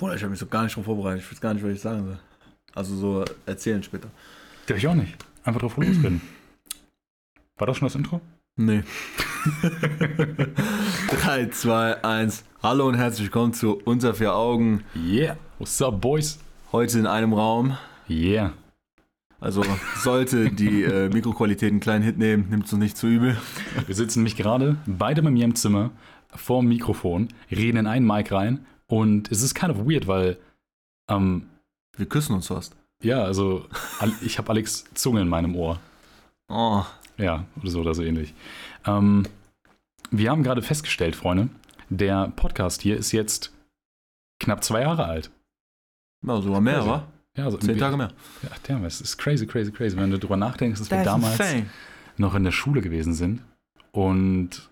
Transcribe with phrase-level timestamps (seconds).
[0.00, 1.22] Boah, ich habe mich so gar nicht drauf vorbereitet.
[1.22, 2.18] Ich weiß gar nicht, was ich sagen soll.
[2.74, 4.08] Also so erzählen später.
[4.66, 5.14] Der ich auch nicht.
[5.44, 6.22] Einfach drauf losreden.
[7.58, 8.22] War das schon das Intro?
[8.56, 8.82] Nee.
[11.10, 12.44] 3, 2, 1.
[12.62, 14.84] Hallo und herzlich willkommen zu Unter vier Augen.
[14.96, 15.36] Yeah.
[15.58, 16.38] What's up, boys?
[16.72, 17.76] Heute in einem Raum.
[18.08, 18.54] Yeah.
[19.38, 19.62] Also
[19.96, 23.36] sollte die äh, Mikroqualität einen kleinen Hit nehmen, nimmt es uns nicht zu übel.
[23.86, 25.90] Wir sitzen nämlich gerade beide bei mir im Zimmer
[26.34, 30.36] vor dem Mikrofon, reden in einen Mic rein und es ist kind of weird, weil
[31.08, 31.48] ähm,
[31.96, 32.76] Wir küssen uns fast.
[33.02, 33.66] ja, also
[34.00, 35.78] Al- ich habe Alex Zunge in meinem Ohr.
[36.48, 36.84] Oh,
[37.16, 38.34] Ja, oder so oder so ähnlich.
[38.86, 39.26] Ähm,
[40.10, 41.48] wir haben gerade festgestellt, Freunde,
[41.88, 43.52] der Podcast hier ist jetzt
[44.40, 45.30] knapp zwei Jahre alt.
[46.22, 47.06] na, sogar mehr, wa?
[47.36, 48.12] Ja, also Zehn wir- Tage mehr.
[48.42, 49.96] Ja, damn, es ist crazy, crazy, crazy.
[49.96, 51.70] Wenn du drüber nachdenkst, dass wir That's damals insane.
[52.16, 53.40] noch in der Schule gewesen sind
[53.92, 54.68] und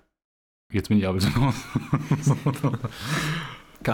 [0.72, 1.54] jetzt bin ich arbeitslos.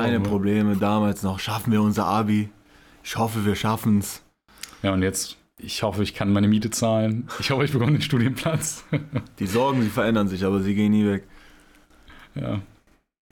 [0.03, 0.23] Keine Oh.
[0.23, 0.77] Probleme.
[0.77, 2.51] Damals noch schaffen wir unser Abi.
[3.02, 4.23] Ich hoffe, wir schaffen's.
[4.82, 7.29] ja, und jetzt, ich hoffe, ich kann meine Miete zahlen.
[7.38, 8.85] Ich hoffe, ich bekomme den Studienplatz.
[9.38, 11.24] Die Sorgen, die verändern sich, aber sie gehen nie weg.
[12.35, 12.60] ja,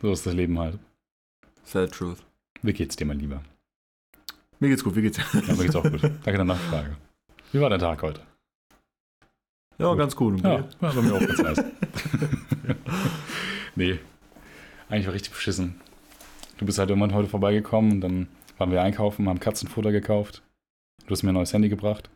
[0.01, 0.78] so ist das Leben halt.
[1.64, 2.19] Sad truth.
[2.62, 3.42] Wie geht's dir, mein Lieber?
[4.61, 5.19] Mir geht's gut, wie geht's?
[5.19, 6.03] Ja, mir geht's auch gut.
[6.03, 6.97] Danke der Nachfrage.
[7.53, 8.20] Wie war der Tag heute?
[9.79, 9.98] Ja, Gut.
[9.98, 10.41] ganz gut.
[10.45, 10.69] Ja, dir?
[10.81, 11.64] war mir auch ganz nice.
[13.75, 13.98] nee,
[14.89, 15.81] eigentlich war richtig beschissen.
[16.62, 20.42] Du bist halt irgendwann heute vorbeigekommen und dann waren wir einkaufen, haben Katzenfutter gekauft.
[21.05, 22.08] Du hast mir ein neues Handy gebracht.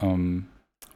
[0.00, 0.46] Ähm,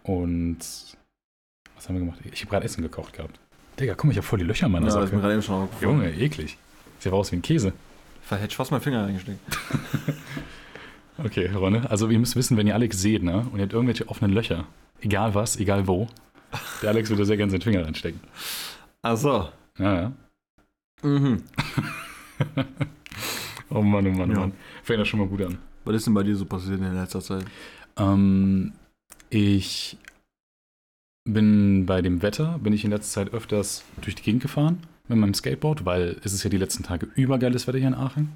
[0.03, 2.19] und was haben wir gemacht?
[2.33, 3.39] Ich habe gerade Essen gekocht gehabt.
[3.79, 5.21] Digga, guck mal, ich habe voll die Löcher in meiner Ja, das ist mir Socke.
[5.21, 5.69] gerade eben schon.
[5.81, 6.59] Junge, eklig.
[6.99, 7.73] Sieht aber aus wie ein Käse.
[8.23, 9.39] Vielleicht hätte ich fast meinen Finger reingesteckt.
[11.25, 11.89] Okay, Ronne.
[11.89, 14.67] Also ihr müsst wissen, wenn ihr Alex seht, ne, und ihr habt irgendwelche offenen Löcher,
[15.01, 16.09] egal was, egal wo,
[16.83, 18.19] der Alex würde sehr gerne seinen Finger reinstecken.
[19.01, 19.49] Ach so.
[19.79, 20.13] Ja, ja.
[21.03, 21.45] Mhm.
[23.71, 24.41] Oh Mann, oh Mann, oh Ja.
[24.41, 24.53] Mann.
[24.83, 25.59] Fängt das schon mal gut an.
[25.85, 27.45] Was ist denn bei dir so passiert in letzter Zeit?
[27.97, 28.73] Ähm,
[29.31, 29.99] ich
[31.25, 35.19] bin bei dem Wetter, bin ich in letzter Zeit öfters durch die Gegend gefahren mit
[35.19, 38.33] meinem Skateboard, weil es ist ja die letzten Tage übergeiles Wetter hier in Aachen.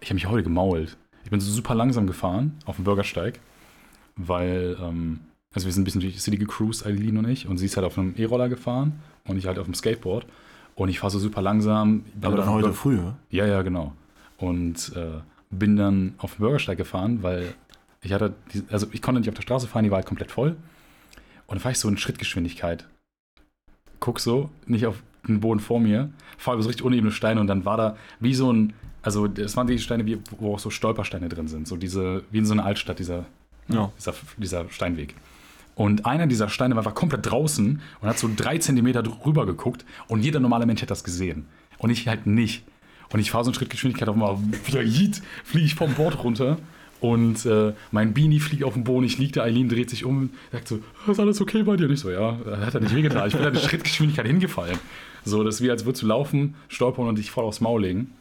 [0.00, 0.96] Ich habe mich heute gemault.
[1.24, 3.40] Ich bin so super langsam gefahren auf dem Bürgersteig,
[4.16, 5.20] weil, ähm,
[5.54, 7.76] also wir sind ein bisschen durch die City gecruised, Eileen und ich, und sie ist
[7.76, 10.26] halt auf einem E-Roller gefahren und ich halt auf dem Skateboard.
[10.78, 12.04] Und ich fahre so super langsam.
[12.22, 13.16] Aber dann heute früh, ja?
[13.30, 13.92] ja, ja, genau.
[14.36, 17.54] Und äh, bin dann auf den Bürgersteig gefahren, weil
[18.00, 20.30] ich hatte, die, also ich konnte nicht auf der Straße fahren, die war halt komplett
[20.30, 20.50] voll.
[20.50, 20.56] Und
[21.48, 22.86] dann fahre ich so in Schrittgeschwindigkeit.
[23.98, 27.48] Guck so, nicht auf den Boden vor mir, fahre über so richtig unebene Steine und
[27.48, 28.72] dann war da wie so ein,
[29.02, 31.66] also das waren die Steine, wie, wo auch so Stolpersteine drin sind.
[31.66, 33.24] So diese, wie in so einer Altstadt, dieser,
[33.66, 33.90] Ja.
[33.98, 35.16] dieser, dieser Steinweg.
[35.78, 39.84] Und einer dieser Steine war einfach komplett draußen und hat so drei Zentimeter drüber geguckt
[40.08, 41.46] und jeder normale Mensch hätte das gesehen.
[41.78, 42.64] Und ich halt nicht.
[43.12, 46.58] Und ich fahre so in Schrittgeschwindigkeit auf einmal, wieder jeet, fliege ich vom Board runter
[46.98, 50.30] und äh, mein Beanie fliegt auf den Boden, ich liege da, Eileen dreht sich um,
[50.50, 51.86] sagt so, ist alles okay bei dir?
[51.86, 53.28] Und ich so, ja, hat er nicht wehgetan.
[53.28, 54.80] Ich bin halt in Schrittgeschwindigkeit hingefallen.
[55.24, 58.14] So, das ist wie als würdest du laufen, stolpern und dich voll aufs Maul legen.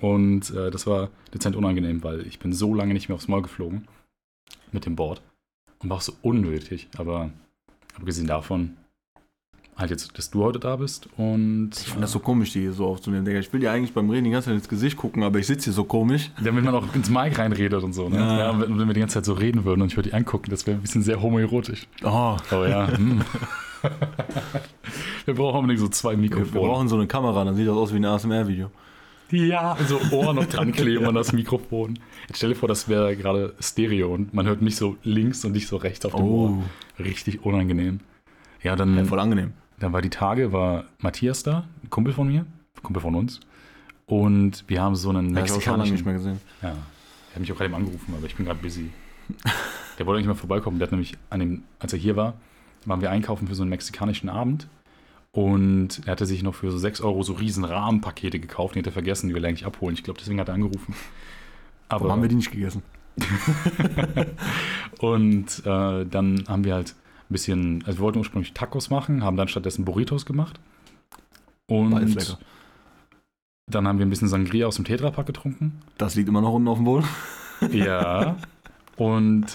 [0.00, 3.42] Und äh, das war dezent unangenehm, weil ich bin so lange nicht mehr aufs Maul
[3.42, 3.86] geflogen
[4.72, 5.22] mit dem Board.
[5.84, 6.88] Und war auch so unnötig.
[6.96, 7.30] Aber
[7.96, 8.76] abgesehen davon,
[9.76, 12.72] halt jetzt, dass du heute da bist und Ich finde das so komisch, die hier
[12.72, 13.26] so aufzunehmen.
[13.36, 15.64] Ich will dir eigentlich beim Reden die ganze Zeit ins Gesicht gucken, aber ich sitze
[15.64, 16.30] hier so komisch.
[16.42, 18.08] damit man auch ins Mic reinredet und so.
[18.08, 18.16] Ne?
[18.16, 18.38] Ja.
[18.38, 18.60] Ja.
[18.60, 20.66] wenn, wenn wir die ganze Zeit so reden würden und ich würde die angucken, das
[20.66, 21.86] wäre ein bisschen sehr homoerotisch.
[22.02, 22.88] Oh, Aber ja.
[22.96, 23.22] hm.
[25.26, 26.54] wir brauchen unbedingt so zwei Mikrofone.
[26.54, 28.70] wir brauchen so eine Kamera, dann sieht das aus wie ein ASMR-Video.
[29.30, 31.98] Ja, so Ohren noch dran kleben an das Mikrofon.
[32.28, 35.54] Jetzt stell dir vor, das wäre gerade Stereo und man hört mich so links und
[35.54, 36.62] dich so rechts auf dem Oh, Ohr.
[37.04, 38.00] Richtig unangenehm.
[38.62, 39.52] Ja, dann, ja, voll angenehm.
[39.78, 42.40] dann war die Tage, war Matthias da, ein Kumpel von mir,
[42.76, 43.40] ein Kumpel von uns.
[44.06, 46.04] Und wir haben so einen Ja, ich schon lange nicht mexikanischen...
[46.04, 46.40] mehr gesehen.
[46.62, 48.90] Ja, er hat mich auch gerade eben angerufen, aber ich bin gerade busy.
[49.98, 50.78] Der wollte eigentlich mal vorbeikommen.
[50.78, 52.34] Der hat nämlich, an dem, als er hier war,
[52.84, 54.68] waren wir einkaufen für so einen mexikanischen Abend.
[55.34, 58.76] Und er hatte sich noch für so 6 Euro so riesen Rahmenpakete gekauft.
[58.76, 59.94] Die hat er vergessen, die will er eigentlich abholen.
[59.94, 60.94] Ich glaube, deswegen hat er angerufen.
[61.88, 62.82] Aber Warum haben wir die nicht gegessen?
[65.00, 69.36] und äh, dann haben wir halt ein bisschen, also wir wollten ursprünglich Tacos machen, haben
[69.36, 70.60] dann stattdessen Burritos gemacht.
[71.66, 72.38] Und
[73.68, 75.82] dann haben wir ein bisschen Sangria aus dem Tetrapack getrunken.
[75.98, 77.08] Das liegt immer noch unten auf dem Boden.
[77.72, 78.36] Ja.
[78.96, 79.46] Und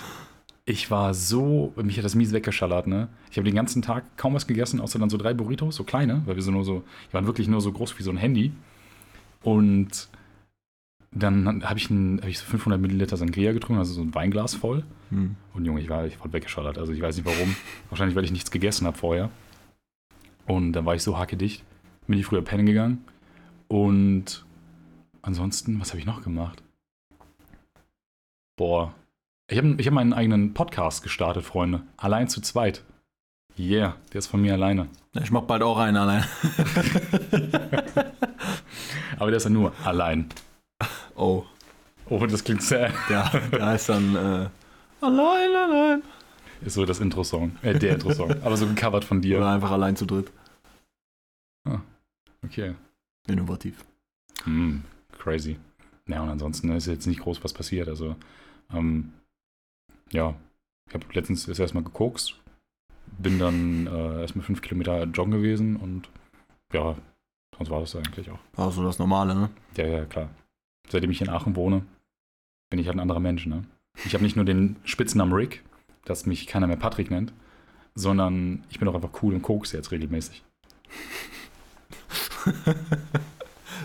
[0.70, 3.08] ich war so, mich hat das mies weggeschallert, ne?
[3.32, 6.22] Ich habe den ganzen Tag kaum was gegessen, außer dann so drei Burritos, so kleine,
[6.28, 8.52] weil wir so nur so, die waren wirklich nur so groß wie so ein Handy.
[9.42, 10.10] Und
[11.12, 14.54] dann habe ich, ein- hab ich so 500 Milliliter Sangria getrunken, also so ein Weinglas
[14.54, 14.84] voll.
[15.10, 15.36] Hm.
[15.56, 16.78] Und Junge, ich war, ich war weggeschallert.
[16.78, 17.56] Also ich weiß nicht warum.
[17.90, 19.32] Wahrscheinlich, weil ich nichts gegessen habe vorher.
[20.46, 21.64] Und dann war ich so hakedicht.
[22.06, 23.04] Bin ich früher pennen gegangen.
[23.68, 24.46] Und
[25.24, 26.62] ansonsten, was habe ich noch gemacht?
[28.56, 28.94] Boah.
[29.52, 31.82] Ich habe ich hab meinen eigenen Podcast gestartet, Freunde.
[31.98, 32.84] Allein zu zweit.
[33.58, 34.88] Yeah, der ist von mir alleine.
[35.22, 36.24] Ich mach bald auch einen allein.
[39.18, 40.30] Aber der ist ja nur allein.
[41.16, 41.44] Oh.
[42.10, 42.94] Oh, das klingt sehr.
[43.10, 44.50] Ja, der heißt dann äh,
[45.02, 46.04] Allein, allein.
[46.62, 47.58] Ist so das Intro-Song.
[47.64, 48.32] Äh, der Intro-Song.
[48.44, 49.38] Aber so gecovert von dir.
[49.38, 50.32] Oder einfach allein zu dritt.
[52.46, 52.76] Okay.
[53.28, 53.84] Innovativ.
[54.44, 54.84] Hm,
[55.18, 55.58] crazy.
[56.08, 57.88] Ja, und ansonsten ist jetzt nicht groß was passiert.
[57.88, 58.16] Also,
[58.74, 59.14] ähm,
[60.12, 60.36] ja,
[60.88, 62.36] ich habe letztens jetzt erstmal gekokst,
[63.18, 66.10] bin dann äh, erstmal fünf Kilometer joggen gewesen und
[66.74, 66.96] ja,
[67.58, 68.40] sonst war das eigentlich auch.
[68.58, 69.50] Also das Normale, ne?
[69.78, 70.30] Ja, ja, klar.
[70.88, 71.86] Seitdem ich in Aachen wohne,
[72.70, 73.64] bin ich halt ein anderer Mensch, ne?
[74.06, 75.64] Ich habe nicht nur den Spitznamen Rick,
[76.06, 77.34] dass mich keiner mehr Patrick nennt,
[77.96, 80.44] sondern ich bin auch einfach cool und koks jetzt regelmäßig.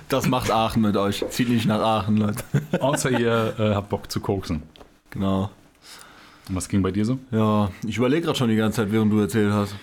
[0.08, 1.24] Das macht Aachen mit euch.
[1.30, 2.44] Zieht nicht nach Aachen, Leute.
[2.80, 4.62] Außer ihr äh, habt Bock zu koksen.
[5.10, 5.50] Genau.
[6.48, 7.18] Und was ging bei dir so?
[7.30, 9.74] Ja, ich überlege gerade schon die ganze Zeit, während du erzählt hast.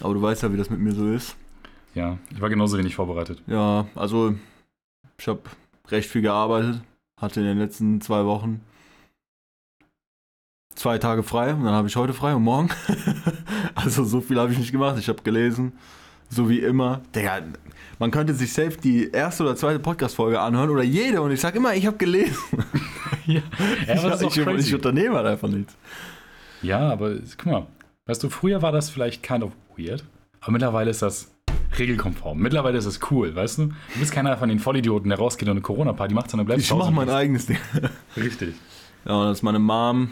[0.00, 1.36] Aber du weißt ja, wie das mit mir so ist.
[1.94, 3.42] Ja, ich war genauso wenig vorbereitet.
[3.46, 4.34] Ja, also
[5.18, 5.40] ich habe
[5.88, 6.82] recht viel gearbeitet.
[7.18, 8.60] Hatte in den letzten zwei Wochen
[10.74, 12.68] zwei Tage frei und dann habe ich heute frei und morgen.
[13.74, 14.98] also so viel habe ich nicht gemacht.
[14.98, 15.72] Ich habe gelesen,
[16.28, 17.00] so wie immer.
[17.14, 17.40] Digga,
[17.98, 21.56] man könnte sich safe die erste oder zweite Podcast-Folge anhören oder jede und ich sage
[21.56, 22.36] immer, ich habe gelesen.
[23.34, 23.42] ja,
[23.82, 25.76] ich, aber das ich, ich, ich unternehme halt einfach nichts.
[26.62, 27.66] Ja, aber guck mal,
[28.06, 30.04] weißt du, früher war das vielleicht kind of weird,
[30.40, 31.32] aber mittlerweile ist das
[31.78, 32.38] regelkonform.
[32.38, 33.66] Mittlerweile ist es cool, weißt du?
[33.66, 36.72] Du bist keiner von den Vollidioten, der rausgeht und eine Corona-Party macht, sondern bleibst Ich
[36.72, 37.58] und mein eigenes Ding.
[38.16, 38.54] Richtig.
[39.04, 40.10] Ja, und dann ist meine Mom,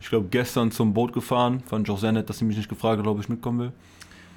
[0.00, 1.62] ich glaube, gestern zum Boot gefahren.
[1.66, 3.72] Fand ich auch sehr nett, dass sie mich nicht gefragt hat, ob ich mitkommen will.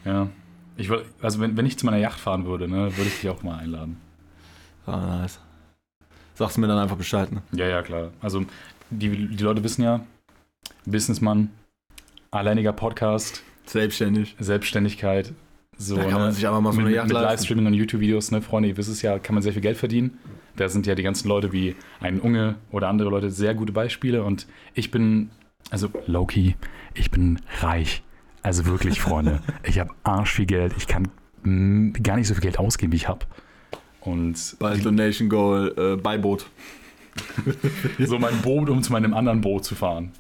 [0.06, 0.30] Ja.
[0.78, 3.30] Ich will, also wenn, wenn ich zu meiner Yacht fahren würde, ne, würde ich dich
[3.30, 3.98] auch mal einladen.
[4.86, 5.40] War nice.
[6.40, 7.42] Sagst mir dann einfach Bescheid, ne?
[7.52, 8.12] Ja, ja, klar.
[8.22, 8.46] Also
[8.92, 10.00] die, die Leute wissen ja,
[10.86, 11.50] Businessmann,
[12.32, 14.38] alleiniger Podcast, Selbstständig.
[14.40, 15.34] Selbstständigkeit,
[15.78, 16.32] so, Da kann man ne?
[16.32, 17.22] sich einfach mal so mit, eine mit, mit.
[17.22, 20.18] Livestreaming und YouTube-Videos, ne, Freunde, ihr wisst es ja, kann man sehr viel Geld verdienen.
[20.56, 24.24] Da sind ja die ganzen Leute wie ein Unge oder andere Leute sehr gute Beispiele
[24.24, 25.32] und ich bin,
[25.72, 26.56] also Loki,
[26.94, 28.02] ich bin reich.
[28.44, 29.42] Also wirklich, Freunde.
[29.64, 30.72] ich habe arsch viel Geld.
[30.78, 31.10] Ich kann
[31.44, 33.26] mm, gar nicht so viel Geld ausgeben, wie ich habe.
[34.02, 36.46] Und Bei Donation Goal, äh, Beiboot.
[38.00, 40.12] so mein Boot, um zu meinem anderen Boot zu fahren.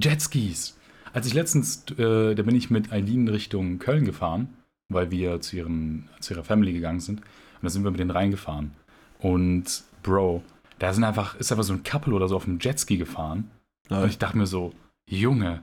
[0.00, 0.76] Jetskis.
[1.12, 4.48] Als ich letztens, äh, da bin ich mit Eileen Richtung Köln gefahren,
[4.88, 7.20] weil wir zu, ihren, zu ihrer Family gegangen sind.
[7.20, 8.72] Und da sind wir mit denen reingefahren.
[9.18, 10.42] Und Bro,
[10.78, 13.50] da sind einfach, ist einfach so ein Couple oder so auf dem Jetski gefahren.
[13.90, 14.72] Ja, Und ich dachte mir so,
[15.08, 15.62] Junge,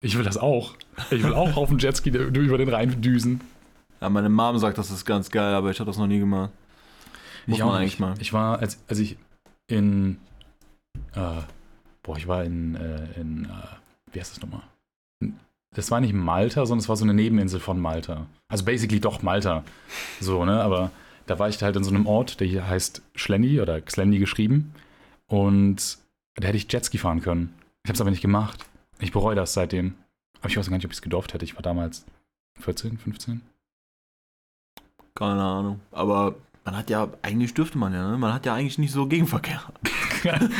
[0.00, 0.74] ich will das auch.
[1.10, 3.40] Ich will auch auf dem Jetski über den Rhein düsen.
[4.04, 6.50] Ja, meine Mom sagt, das ist ganz geil, aber ich habe das noch nie gemacht.
[7.46, 8.14] Muss ich man eigentlich mal.
[8.20, 9.16] Ich war, als, als ich
[9.66, 10.18] in,
[11.14, 11.40] äh,
[12.02, 13.48] boah, ich war in, äh, in, äh,
[14.12, 14.60] wie heißt das nochmal?
[15.74, 18.26] Das war nicht Malta, sondern es war so eine Nebeninsel von Malta.
[18.48, 19.64] Also basically doch Malta.
[20.20, 20.90] So, ne, aber
[21.24, 24.74] da war ich halt in so einem Ort, der hier heißt Schlendi oder Xlendi geschrieben.
[25.28, 25.96] Und
[26.34, 27.54] da hätte ich Jetski fahren können.
[27.84, 28.66] Ich habe es aber nicht gemacht.
[29.00, 29.94] Ich bereue das seitdem.
[30.40, 31.46] Aber ich weiß gar nicht, ob ich es gedurft hätte.
[31.46, 32.04] Ich war damals
[32.60, 33.40] 14, 15.
[35.16, 35.80] Keine Ahnung.
[35.92, 36.34] Aber
[36.64, 38.18] man hat ja, eigentlich dürfte man ja, ne?
[38.18, 39.62] Man hat ja eigentlich nicht so Gegenverkehr.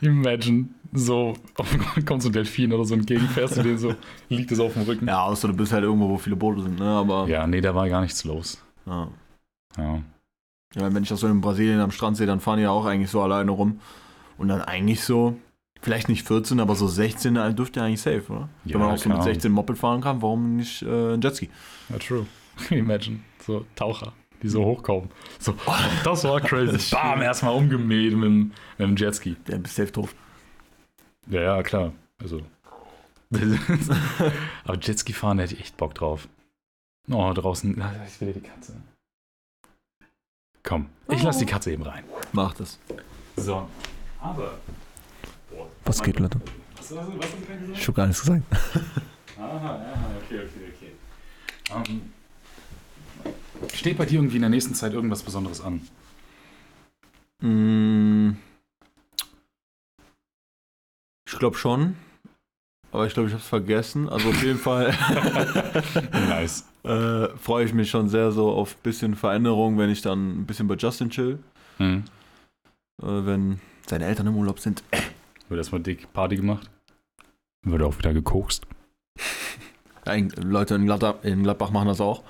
[0.00, 3.94] Imagine, so auf, kommt so ein Delfin oder so entgegenfährst du den so,
[4.28, 5.06] liegt es auf dem Rücken.
[5.06, 6.86] Ja, außer du bist halt irgendwo, wo viele Boote sind, ne?
[6.86, 8.62] Aber Ja, nee, da war gar nichts los.
[8.86, 9.08] ja.
[9.76, 10.02] Ja.
[10.74, 12.84] Ja, wenn ich das so in Brasilien am Strand sehe, dann fahren die ja auch
[12.84, 13.80] eigentlich so alleine rum.
[14.36, 15.36] Und dann eigentlich so,
[15.80, 18.48] vielleicht nicht 14, aber so 16 da dürfte ja eigentlich safe, oder?
[18.64, 19.32] Ja, wenn man auch so mit Ahnung.
[19.32, 21.48] 16 Moped fahren kann, warum nicht äh, ein Jetski?
[21.88, 22.26] ja, true.
[22.70, 24.12] Imagine, so Taucher,
[24.42, 25.10] die so hochkommen.
[25.38, 25.72] So, oh,
[26.04, 26.72] das war crazy.
[26.72, 29.36] Das Bam, erstmal umgemäht mit, dem- mit dem Jetski.
[29.46, 30.14] Der bist safe drauf.
[31.28, 31.92] Ja, ja, klar.
[32.18, 32.42] Also.
[34.64, 36.28] Aber Jetski fahren, da hätte ich echt Bock drauf.
[37.10, 37.80] Oh, draußen.
[37.80, 38.74] Ah, Ich will die Katze.
[40.62, 42.02] Komm, ich lasse die Katze eben rein.
[42.32, 42.78] Mach das.
[43.36, 43.68] So.
[44.20, 44.58] Aber.
[45.50, 46.40] Boah, Was geht, Leute?
[46.76, 47.78] Was, was, was hast du gerade gesagt?
[47.78, 48.42] Ich hab gar nichts gesagt.
[49.38, 51.90] Aha, aha, okay, okay, okay.
[51.92, 52.12] Ähm,
[53.74, 55.80] steht bei dir irgendwie in der nächsten Zeit irgendwas Besonderes an?
[57.40, 58.36] Mm.
[61.28, 61.96] Ich glaube schon.
[62.92, 64.08] Aber ich glaube, ich habe es vergessen.
[64.08, 64.94] Also auf jeden Fall
[66.12, 66.64] nice.
[66.84, 70.46] äh, freue ich mich schon sehr so auf ein bisschen Veränderung, wenn ich dann ein
[70.46, 71.38] bisschen bei Justin chill.
[71.78, 72.04] Hm.
[73.02, 74.82] Äh, wenn seine Eltern im Urlaub sind.
[75.48, 76.70] Wird erstmal dick Party gemacht.
[77.64, 78.66] Wird auch wieder gekokst.
[80.36, 82.22] Leute in Gladbach, in Gladbach machen das auch.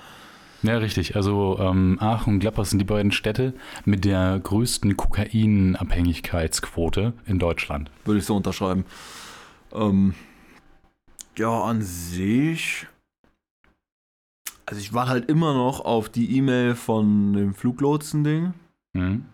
[0.63, 1.15] Ja, richtig.
[1.15, 3.53] Also ähm, Aachen und Gladbach sind die beiden Städte
[3.85, 7.89] mit der größten Kokainabhängigkeitsquote in Deutschland.
[8.05, 8.85] Würde ich so unterschreiben.
[9.73, 10.13] Ähm,
[11.37, 12.87] ja, an sich.
[14.65, 18.53] Also ich war halt immer noch auf die E-Mail von dem Fluglotsen-Ding,
[18.93, 19.25] Mhm.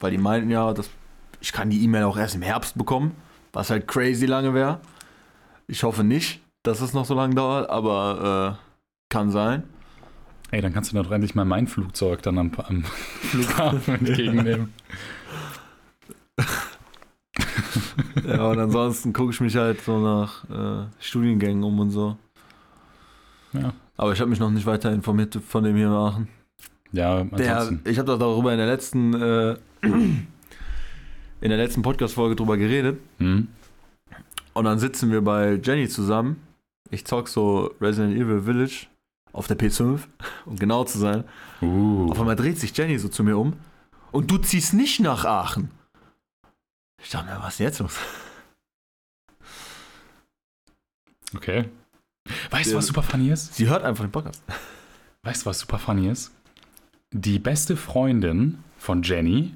[0.00, 0.90] weil die meinten ja, dass
[1.40, 3.12] ich kann die E-Mail auch erst im Herbst bekommen,
[3.52, 4.80] was halt crazy lange wäre.
[5.66, 8.62] Ich hoffe nicht, dass es noch so lange dauert, aber äh,
[9.08, 9.64] kann sein.
[10.52, 12.84] Ey, dann kannst du doch endlich mal mein Flugzeug dann am, am
[13.22, 14.72] Flughafen entgegennehmen.
[18.26, 22.16] Ja, und ansonsten gucke ich mich halt so nach äh, Studiengängen um und so.
[23.54, 23.72] Ja.
[23.96, 26.28] Aber ich habe mich noch nicht weiter informiert von dem hier in Aachen.
[26.92, 27.88] Ja, Der, ansonsten.
[27.88, 33.00] ich habe doch darüber in der letzten äh, in der letzten Podcast-Folge drüber geredet.
[33.18, 33.48] Hm?
[34.52, 36.36] Und dann sitzen wir bei Jenny zusammen.
[36.90, 38.86] Ich zock so Resident Evil Village
[39.32, 40.00] auf der PS5,
[40.46, 41.24] um genau zu sein.
[41.60, 42.10] Uh.
[42.10, 43.54] Auf einmal dreht sich Jenny so zu mir um.
[44.10, 45.70] Und du ziehst nicht nach Aachen.
[47.02, 47.98] Ich dachte mir, was ist jetzt los?
[51.34, 51.68] Okay.
[52.50, 53.54] Weißt du, was super funny ist?
[53.54, 54.42] Sie hört einfach den Podcast.
[55.22, 56.30] Weißt du, was super funny ist?
[57.10, 59.54] Die beste Freundin von Jenny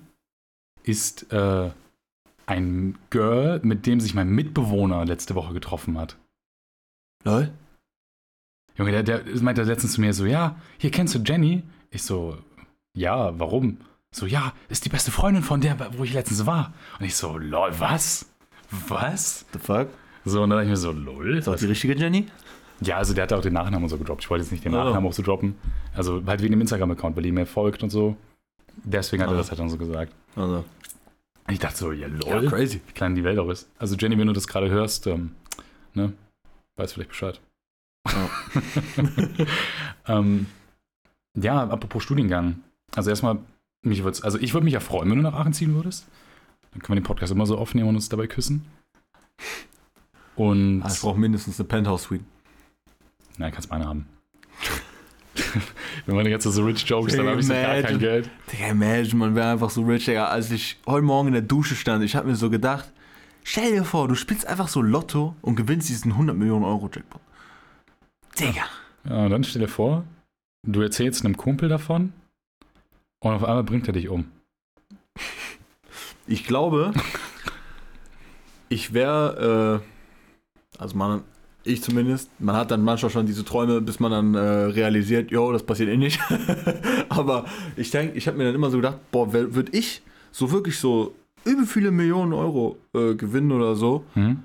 [0.82, 1.70] ist äh,
[2.46, 6.16] ein Girl, mit dem sich mein Mitbewohner letzte Woche getroffen hat.
[7.24, 7.52] Lol.
[8.78, 11.62] Junge, der, der meinte letztens zu mir so, ja, hier kennst du Jenny?
[11.90, 12.36] Ich so,
[12.94, 13.78] ja, warum?
[14.14, 16.72] So, ja, ist die beste Freundin von der, wo ich letztens war.
[16.98, 18.26] Und ich so, lol, was?
[18.88, 19.44] Was?
[19.52, 19.88] The fuck?
[20.24, 21.36] So, und dann dachte ich mir so, lol.
[21.38, 22.26] Ist das die richtige Jenny?
[22.80, 24.24] Ja, also der hat auch den Nachnamen und so gedroppt.
[24.24, 24.78] Ich wollte jetzt nicht den Oh.
[24.78, 25.54] Nachnamen auch so droppen.
[25.94, 28.16] Also halt wegen dem Instagram-Account, weil die mir folgt und so.
[28.84, 29.38] Deswegen hat er Oh.
[29.38, 30.12] das halt dann so gesagt.
[30.34, 30.64] Also.
[31.46, 32.80] Und ich dachte so, ja, Ja, lol, crazy.
[32.86, 33.68] wie klein die Welt auch ist.
[33.78, 35.30] Also Jenny, wenn du das gerade hörst, ähm,
[35.94, 36.12] ne,
[36.76, 37.40] weiß vielleicht Bescheid.
[40.06, 40.46] ähm,
[41.34, 42.56] ja, apropos Studiengang.
[42.94, 43.38] Also erstmal,
[43.82, 46.06] mich würd's, also ich würde mich ja freuen, wenn du nach Aachen ziehen würdest.
[46.72, 48.64] Dann können wir den Podcast immer so aufnehmen und uns dabei küssen.
[50.34, 52.22] Und Ah, ich brauche mindestens eine Penthouse-Suite.
[53.38, 54.06] Nein, kannst meine haben.
[56.06, 57.98] Wenn meine ganze so rich Jokes, dann habe ich so gar kein.
[57.98, 58.30] Geld.
[58.52, 60.26] Digga, imagine, man wäre einfach so rich, Digga.
[60.28, 62.90] Als ich heute Morgen in der Dusche stand, ich habe mir so gedacht,
[63.44, 67.20] stell dir vor, du spielst einfach so Lotto und gewinnst diesen 100 Millionen Euro Jackpot.
[68.38, 68.64] Digga.
[69.08, 70.04] Ja, und dann stell dir vor,
[70.66, 72.12] du erzählst einem Kumpel davon
[73.20, 74.26] und auf einmal bringt er dich um.
[76.26, 76.92] Ich glaube,
[78.68, 79.82] ich wäre,
[80.76, 81.22] äh, also man,
[81.62, 85.52] ich zumindest, man hat dann manchmal schon diese Träume, bis man dann äh, realisiert, jo,
[85.52, 86.20] das passiert eh nicht.
[87.08, 90.02] Aber ich denke, ich habe mir dann immer so gedacht, boah, würde ich
[90.32, 91.14] so wirklich so
[91.44, 94.42] übel viele Millionen Euro äh, gewinnen oder so, Hm?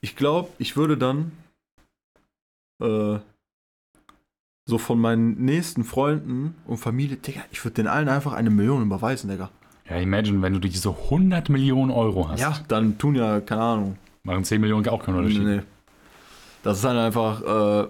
[0.00, 1.32] ich glaube, ich würde dann
[2.80, 3.18] äh,
[4.64, 8.82] so von meinen nächsten Freunden und Familie, Digga, ich würde den allen einfach eine Million
[8.82, 9.50] überweisen, Digga.
[9.88, 12.40] Ja, imagine, wenn du diese 100 Millionen Euro hast.
[12.40, 13.98] Ja, dann tun ja, keine Ahnung.
[14.22, 15.42] Machen 10 Millionen auch keinen Nee, Unterschied.
[15.44, 15.62] nee.
[16.62, 17.88] Das ist dann einfach, äh,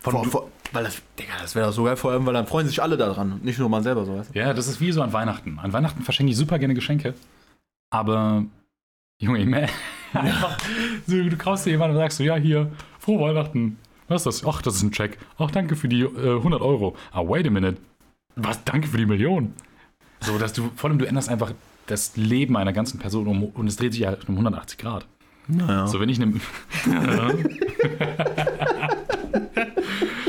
[0.00, 2.66] Von vor, vor, weil das, Digga, das wäre so geil, vor allem, weil dann freuen
[2.66, 4.38] sich alle daran nicht nur man selber, so weißt du?
[4.38, 5.60] Ja, das ist wie so an Weihnachten.
[5.60, 7.14] An Weihnachten verschenke ich super gerne Geschenke.
[7.90, 8.44] Aber,
[9.20, 9.54] Junge, ich
[10.18, 10.58] einfach,
[11.06, 13.78] so, du kaufst dir jemanden und sagst so, ja, hier, frohe Weihnachten.
[14.08, 14.46] Was ist das?
[14.46, 15.18] Ach, das ist ein Check.
[15.38, 16.96] Ach, danke für die äh, 100 Euro.
[17.12, 17.78] Ah, wait a minute.
[18.36, 18.62] Was?
[18.64, 19.54] Danke für die Million.
[20.20, 21.52] So, dass du, vor allem, du änderst einfach
[21.86, 25.06] das Leben einer ganzen Person um und es dreht sich ja um 180 Grad.
[25.48, 25.86] Naja.
[25.86, 26.34] So, wenn ich eine.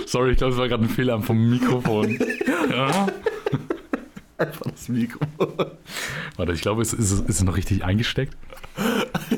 [0.05, 2.17] Sorry, ich glaube, es war gerade ein Fehler vom Mikrofon.
[2.69, 3.07] Ja.
[4.38, 5.19] einfach das Mikro.
[6.36, 8.38] Warte, ich glaube, es ist, ist es noch richtig eingesteckt.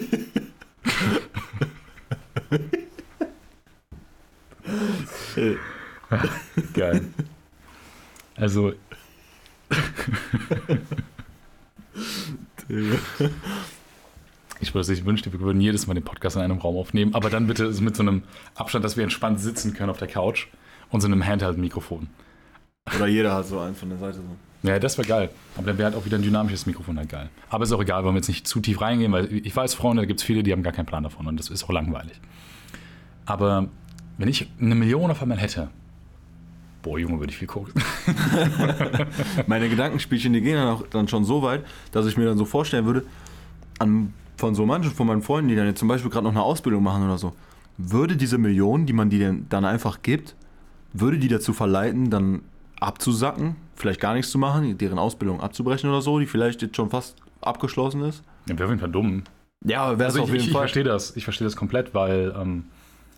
[6.74, 7.02] Geil.
[8.36, 8.74] Also,
[14.60, 17.30] ich würde ich wünschte, wir würden jedes Mal den Podcast in einem Raum aufnehmen, aber
[17.30, 18.24] dann bitte mit so einem
[18.56, 20.48] Abstand, dass wir entspannt sitzen können auf der Couch
[20.90, 22.08] und so einem Handheld-Mikrofon.
[22.96, 24.68] Oder jeder hat so einen von der Seite so.
[24.68, 25.30] Ja, das wäre geil.
[25.56, 27.30] Aber dann wäre halt auch wieder ein dynamisches Mikrofon halt geil.
[27.50, 30.02] Aber ist auch egal, wollen wir jetzt nicht zu tief reingehen, weil ich weiß, Freunde,
[30.02, 32.20] da gibt es viele, die haben gar keinen Plan davon und das ist auch langweilig.
[33.26, 33.70] Aber
[34.20, 35.70] wenn ich eine Million auf einmal hätte,
[36.84, 37.74] boah, Junge, würde ich viel gucken.
[39.48, 42.46] Meine Gedankenspielchen, die gehen dann auch dann schon so weit, dass ich mir dann so
[42.46, 43.06] vorstellen würde,
[43.80, 46.44] an, von so manchen von meinen Freunden, die dann jetzt zum Beispiel gerade noch eine
[46.44, 47.34] Ausbildung machen oder so,
[47.78, 50.36] würde diese Million, die man die dann einfach gibt,
[50.92, 52.42] würde die dazu verleiten, dann
[52.82, 56.90] abzusacken, vielleicht gar nichts zu machen, deren Ausbildung abzubrechen oder so, die vielleicht jetzt schon
[56.90, 58.22] fast abgeschlossen ist?
[58.48, 59.24] Ja, wäre auf jeden Fall dumm.
[59.64, 60.64] Ja, wäre Also auf ich, jeden ich, ich Fall.
[60.64, 61.16] verstehe das.
[61.16, 62.66] Ich verstehe das komplett, weil ähm,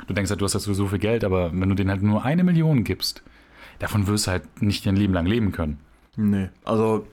[0.08, 2.24] du denkst halt, du hast dazu so viel Geld, aber wenn du denen halt nur
[2.24, 3.24] eine Million gibst,
[3.80, 5.80] davon wirst du halt nicht dein Leben lang leben können.
[6.16, 7.08] Nee, also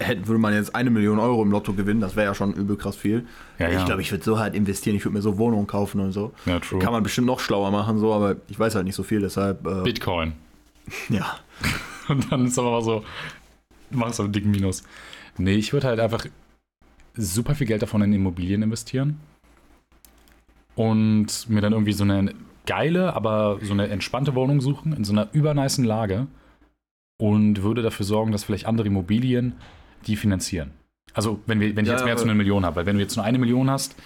[0.00, 2.76] hätte, würde man jetzt eine Million Euro im Lotto gewinnen, das wäre ja schon übel
[2.76, 3.26] krass viel.
[3.58, 3.84] Ja, ich ja.
[3.84, 6.32] glaube, ich würde so halt investieren, ich würde mir so Wohnungen kaufen und so.
[6.46, 6.78] Ja, true.
[6.78, 9.66] Kann man bestimmt noch schlauer machen, so, aber ich weiß halt nicht so viel, deshalb,
[9.66, 10.34] äh, Bitcoin.
[11.08, 11.36] ja.
[12.08, 13.04] Und dann ist aber so,
[13.90, 14.82] machst du einen dicken Minus.
[15.38, 16.26] Nee, ich würde halt einfach
[17.14, 19.20] super viel Geld davon in Immobilien investieren
[20.74, 22.34] und mir dann irgendwie so eine
[22.66, 26.26] geile, aber so eine entspannte Wohnung suchen, in so einer übernicen Lage
[27.18, 29.54] und würde dafür sorgen, dass vielleicht andere Immobilien
[30.06, 30.70] die finanzieren.
[31.14, 33.02] Also, wenn, wir, wenn ich Ja, jetzt mehr als eine Million habe, weil wenn du
[33.02, 33.96] jetzt nur eine Million hast,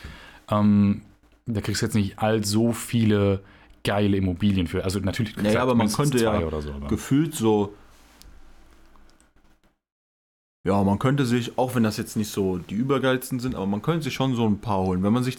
[0.51, 1.03] ähm,
[1.47, 3.41] da kriegst du jetzt nicht all so viele
[3.85, 4.83] geile Immobilien für.
[4.83, 6.73] Also natürlich du Naja, aber man könnte ja so.
[6.89, 7.75] Gefühlt so.
[10.67, 13.83] Ja, man könnte sich, auch wenn das jetzt nicht so die übergeilsten sind, aber man
[13.83, 15.39] könnte sich schon so ein paar holen, wenn man sich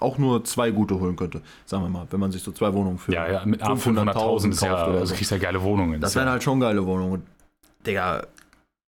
[0.00, 2.98] auch nur zwei gute holen könnte, sagen wir mal, wenn man sich so zwei Wohnungen
[2.98, 5.14] für Ja, ja, mit ab 500.000 ist ja, kauft oder also so.
[5.14, 6.00] kriegst du ja geile Wohnungen.
[6.00, 7.22] Das wären halt schon geile Wohnungen.
[7.86, 8.26] Digga,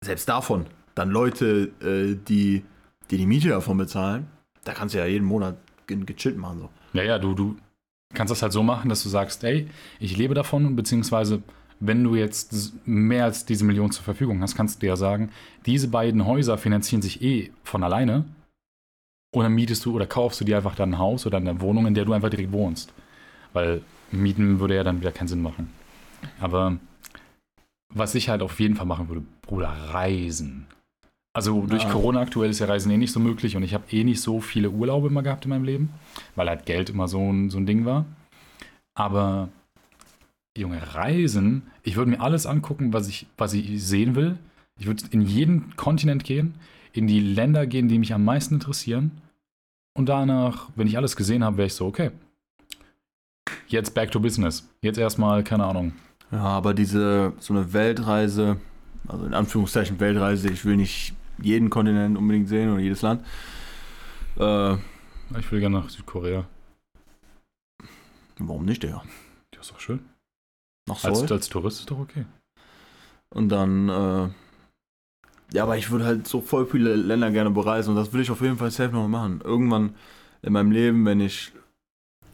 [0.04, 2.62] selbst davon, dann Leute, äh, die,
[3.10, 4.26] die die Miete davon bezahlen,
[4.64, 6.60] da kannst du ja jeden Monat ge- gechillt machen.
[6.60, 6.68] So.
[6.92, 7.56] Ja, ja, du, du
[8.14, 9.68] kannst das halt so machen, dass du sagst, ey,
[10.00, 11.42] ich lebe davon, beziehungsweise
[11.80, 15.30] wenn du jetzt mehr als diese Million zur Verfügung hast, kannst du dir ja sagen,
[15.64, 18.24] diese beiden Häuser finanzieren sich eh von alleine
[19.34, 21.86] und dann mietest du oder kaufst du dir einfach dann ein Haus oder eine Wohnung,
[21.86, 22.92] in der du einfach direkt wohnst.
[23.52, 25.70] Weil mieten würde ja dann wieder keinen Sinn machen.
[26.40, 26.78] Aber
[27.94, 30.66] was ich halt auf jeden Fall machen würde, Bruder, reisen.
[31.34, 31.90] Also durch Ja.
[31.90, 34.40] Corona aktuell ist ja Reisen eh nicht so möglich und ich habe eh nicht so
[34.40, 35.90] viele Urlaube immer gehabt in meinem Leben,
[36.34, 38.06] weil halt Geld immer so ein, so ein Ding war.
[38.94, 39.48] Aber
[40.56, 44.38] Junge, Reisen, ich würde mir alles angucken, was ich, was ich sehen will.
[44.80, 46.54] Ich würde in jeden Kontinent gehen,
[46.92, 49.20] in die Länder gehen, die mich am meisten interessieren.
[49.94, 52.10] Und danach, wenn ich alles gesehen habe, wäre ich so, okay.
[53.66, 54.68] Jetzt back to business.
[54.82, 55.92] Jetzt erstmal, keine Ahnung.
[56.30, 58.58] Ja, aber diese, so eine Weltreise,
[59.06, 63.24] also in Anführungszeichen Weltreise, ich will nicht jeden Kontinent unbedingt sehen oder jedes Land.
[64.36, 64.74] Äh,
[65.38, 66.46] Ich will gerne nach Südkorea.
[68.38, 69.02] warum nicht, Digga?
[69.50, 70.00] Das ist doch schön.
[70.86, 71.32] Nach Als, Seoul.
[71.32, 72.24] als Tourist ist doch okay.
[73.30, 74.28] Und dann, äh,
[75.52, 78.30] ja, aber ich würde halt so voll viele Länder gerne bereisen und das will ich
[78.30, 79.40] auf jeden Fall safe noch machen.
[79.44, 79.94] Irgendwann
[80.42, 81.52] in meinem Leben, wenn ich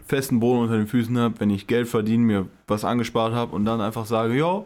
[0.05, 3.65] festen Boden unter den Füßen habe, wenn ich Geld verdiene, mir was angespart habe und
[3.65, 4.65] dann einfach sage, ja,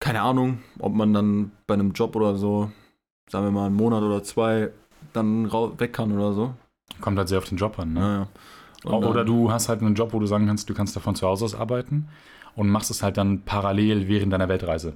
[0.00, 2.72] keine Ahnung, ob man dann bei einem Job oder so,
[3.30, 4.70] sagen wir mal einen Monat oder zwei,
[5.12, 6.54] dann weg kann oder so.
[7.00, 8.00] Kommt halt sehr auf den Job an, ne?
[8.00, 8.28] Naja.
[8.84, 11.14] Und Oder dann- du hast halt einen Job, wo du sagen kannst, du kannst davon
[11.14, 12.08] zu Hause aus arbeiten
[12.56, 14.94] und machst es halt dann parallel während deiner Weltreise.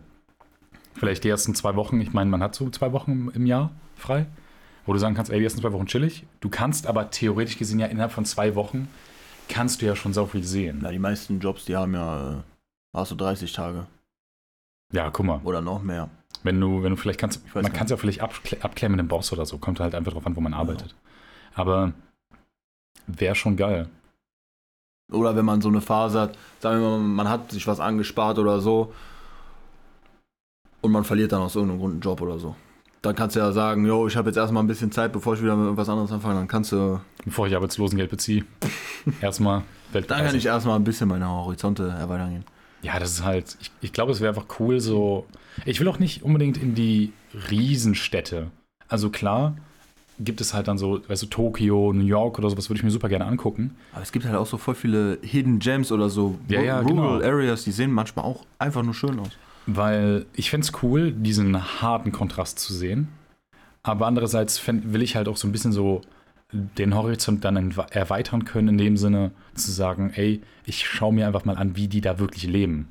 [0.98, 4.26] Vielleicht die ersten zwei Wochen, ich meine, man hat so zwei Wochen im- Jahr frei,
[4.86, 6.24] wo du sagen kannst, ey, die ersten zwei Wochen chillig.
[6.40, 8.88] Du kannst aber theoretisch gesehen ja innerhalb von zwei Wochen
[9.48, 10.78] kannst du ja schon so viel sehen.
[10.82, 12.42] Na, die meisten Jobs, die haben ja, äh,
[12.94, 13.86] hast du 30 Tage
[14.92, 16.08] Ja, guck mal, oder noch mehr.
[16.42, 19.04] wenn du, wenn du vielleicht kannst, weiß man kann es ja vielleicht abkle- abklemmen mit
[19.04, 20.94] dem Boss oder so, kommt halt einfach drauf an, wo man arbeitet.
[21.54, 21.92] Aber
[23.06, 23.88] wäre schon geil.
[25.12, 28.38] Oder wenn man so eine Phase hat, sagen wir mal, man hat sich was angespart
[28.38, 28.92] oder so
[30.86, 32.56] und man verliert dann aus irgendeinem Grund einen Job oder so.
[33.02, 35.42] Dann kannst du ja sagen, jo, ich habe jetzt erstmal ein bisschen Zeit, bevor ich
[35.42, 36.34] wieder mit irgendwas anderes anfange.
[36.34, 38.44] Dann kannst du, Bevor ich Arbeitslosengeld beziehe,
[39.20, 40.18] erstmal Weltreise.
[40.18, 42.44] dann kann ich erstmal ein bisschen meine Horizonte erweitern gehen.
[42.82, 45.26] Ja, das ist halt, ich, ich glaube, es wäre einfach cool, so.
[45.64, 47.12] Ich will auch nicht unbedingt in die
[47.50, 48.50] Riesenstädte.
[48.88, 49.56] Also klar,
[50.18, 52.90] gibt es halt dann so, weißt du, Tokio, New York oder sowas würde ich mir
[52.90, 53.76] super gerne angucken.
[53.92, 57.18] Aber es gibt halt auch so voll viele Hidden Gems oder so Ja, ja, Rural
[57.18, 57.20] genau.
[57.20, 59.30] Areas, die sehen manchmal auch einfach nur schön aus.
[59.66, 63.08] Weil ich fände es cool, diesen harten Kontrast zu sehen.
[63.82, 66.02] Aber andererseits fänd, will ich halt auch so ein bisschen so
[66.52, 71.44] den Horizont dann erweitern können, in dem Sinne zu sagen, ey, ich schaue mir einfach
[71.44, 72.88] mal an, wie die da wirklich leben.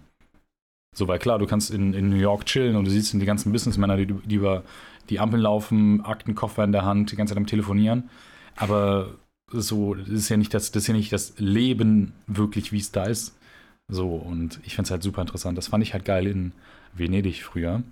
[0.95, 3.51] So, weil klar, du kannst in, in New York chillen und du siehst die ganzen
[3.51, 4.63] Businessmänner, die, die über
[5.09, 8.09] die Ampeln laufen, Aktenkoffer in der Hand, die ganze Zeit am Telefonieren.
[8.55, 9.15] Aber
[9.51, 12.91] so, das ist ja nicht das, das ist ja nicht das Leben wirklich, wie es
[12.91, 13.37] da ist.
[13.87, 15.57] So, und ich finde es halt super interessant.
[15.57, 16.53] Das fand ich halt geil in
[16.93, 17.83] Venedig früher.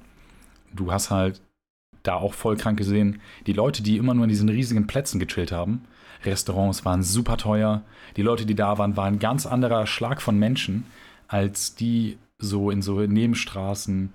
[0.73, 1.41] Du hast halt
[2.01, 5.51] da auch voll krank gesehen, die Leute, die immer nur an diesen riesigen Plätzen gechillt
[5.51, 5.86] haben.
[6.25, 7.84] Restaurants waren super teuer.
[8.17, 10.86] Die Leute, die da waren, waren ein ganz anderer Schlag von Menschen
[11.27, 14.13] als die so in so Nebenstraßen.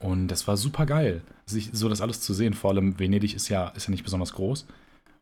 [0.00, 2.54] Und das war super geil, sich so das alles zu sehen.
[2.54, 4.66] Vor allem Venedig ist ja, ist ja nicht besonders groß.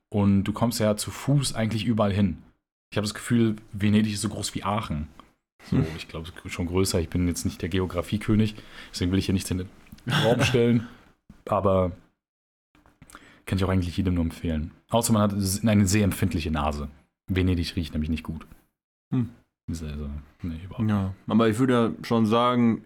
[0.09, 2.39] Und du kommst ja zu Fuß eigentlich überall hin.
[2.91, 5.09] Ich habe das Gefühl, Venedig ist so groß wie Aachen.
[5.71, 5.87] So, Hm.
[5.97, 7.01] ich glaube, schon größer.
[7.01, 8.55] Ich bin jetzt nicht der Geografiekönig,
[8.93, 9.69] deswegen will ich hier nichts in den
[10.13, 10.87] Raum stellen.
[11.47, 11.93] Aber
[13.47, 14.73] kann ich auch eigentlich jedem nur empfehlen.
[14.91, 16.89] Außer man hat eine sehr empfindliche Nase.
[17.27, 18.47] Venedig riecht nämlich nicht gut.
[19.13, 19.31] Hm.
[19.69, 19.87] Also,
[20.43, 22.85] nee, überhaupt Ja, aber ich würde ja schon sagen,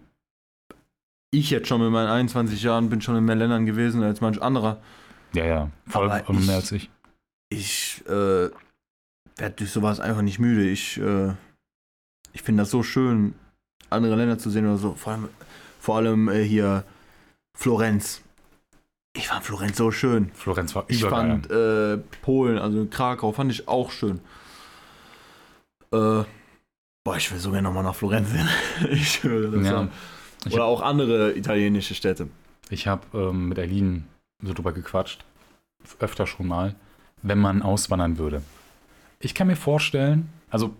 [1.31, 4.41] ich jetzt schon mit meinen 21 Jahren bin schon in mehr Ländern gewesen als manch
[4.41, 4.81] anderer.
[5.33, 5.71] Ja, ja.
[5.87, 6.89] Voll, voll ich- mehr als ich.
[7.49, 8.49] Ich äh,
[9.37, 10.67] werde durch sowas einfach nicht müde.
[10.69, 11.33] Ich, äh,
[12.33, 13.33] ich finde das so schön,
[13.89, 14.95] andere Länder zu sehen oder so.
[14.95, 15.29] Vor allem,
[15.79, 16.83] vor allem äh, hier
[17.57, 18.21] Florenz.
[19.15, 20.31] Ich fand Florenz so schön.
[20.33, 21.41] Florenz war Ich übergeil.
[21.41, 24.19] fand äh, Polen, also Krakau, fand ich auch schön.
[25.91, 26.23] Äh,
[27.03, 28.47] boah, ich will sogar nochmal nach Florenz sehen.
[28.91, 29.87] ich schwöre das Ja.
[30.45, 32.29] Ich Oder auch andere italienische Städte.
[32.69, 34.07] Ich habe ähm, mit Eileen
[34.41, 35.25] so drüber gequatscht,
[35.99, 36.75] öfter schon mal,
[37.21, 38.41] wenn man auswandern würde.
[39.19, 40.73] Ich kann mir vorstellen, also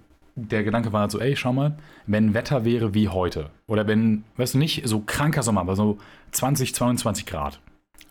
[0.47, 4.23] der Gedanke war halt so, ey, schau mal, wenn Wetter wäre wie heute oder wenn,
[4.37, 5.97] weißt du nicht, so kranker Sommer, aber so
[6.31, 7.59] 20, 22 Grad.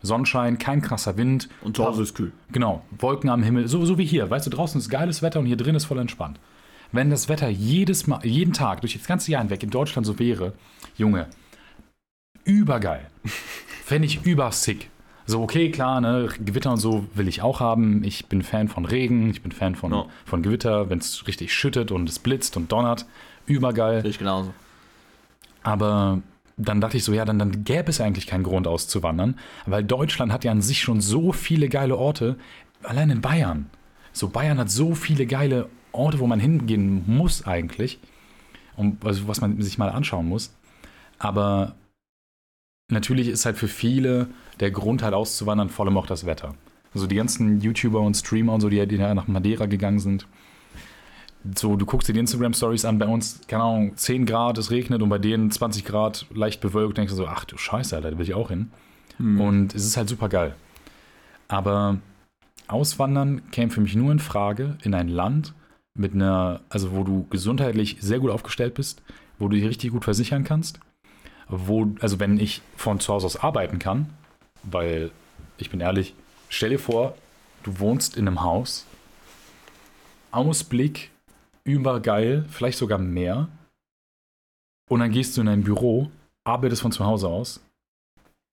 [0.01, 2.31] Sonnenschein, kein krasser Wind, Und zu Hause ist kühl.
[2.51, 4.29] Genau, Wolken am Himmel, so, so wie hier.
[4.29, 6.39] Weißt du, draußen ist geiles Wetter und hier drin ist voll entspannt.
[6.91, 10.17] Wenn das Wetter jedes Mal, jeden Tag, durch das ganze Jahr hinweg in Deutschland so
[10.17, 10.53] wäre,
[10.97, 11.27] Junge,
[12.45, 13.07] übergeil.
[13.83, 14.89] Fände ich übersick.
[15.29, 18.03] So, okay, klar, ne, Gewitter und so will ich auch haben.
[18.03, 20.05] Ich bin Fan von Regen, ich bin Fan von, Ja.
[20.25, 23.05] von Gewitter, wenn es richtig schüttet und es blitzt und donnert.
[23.45, 24.03] Übergeil.
[24.07, 24.55] Ich genauso.
[25.61, 26.23] Aber
[26.57, 29.35] dann dachte ich so, ja, dann, dann gäbe es eigentlich keinen Grund auszuwandern,
[29.67, 32.35] weil Deutschland hat ja an sich schon so viele geile Orte,
[32.81, 33.69] allein in Bayern.
[34.13, 37.99] So, Bayern hat so viele geile Orte, wo man hingehen muss eigentlich,
[38.75, 40.55] um, also was man sich mal anschauen muss.
[41.19, 41.75] Aber
[42.89, 44.27] natürlich ist halt für viele
[44.59, 46.55] der Grund halt auszuwandern vor allem auch das Wetter.
[46.93, 50.27] Also die ganzen YouTuber und Streamer und so, die, die da nach Madeira gegangen sind,
[51.55, 55.01] so, du guckst dir die Instagram-Stories an, bei uns, keine Ahnung, 10 Grad, es regnet
[55.01, 58.17] und bei denen 20 Grad, leicht bewölkt, denkst du so, ach du Scheiße, Alter, da
[58.17, 58.71] will ich auch hin.
[59.17, 59.39] Hm.
[59.39, 60.55] Und es ist halt super geil.
[61.47, 61.99] Aber
[62.67, 65.53] Auswandern käme für mich nur in Frage in ein Land
[65.93, 69.01] mit einer, also wo du gesundheitlich sehr gut aufgestellt bist,
[69.37, 70.79] wo du dich richtig gut versichern kannst,
[71.49, 74.09] wo, also wenn ich von zu Hause aus arbeiten kann,
[74.63, 75.11] weil
[75.57, 76.13] ich bin ehrlich,
[76.47, 77.15] stell dir vor,
[77.63, 78.85] du wohnst in einem Haus,
[80.31, 81.11] Ausblick
[81.63, 83.47] übergeil, vielleicht sogar mehr.
[84.89, 86.09] Und dann gehst du in ein Büro,
[86.43, 87.61] arbeitest von zu Hause aus.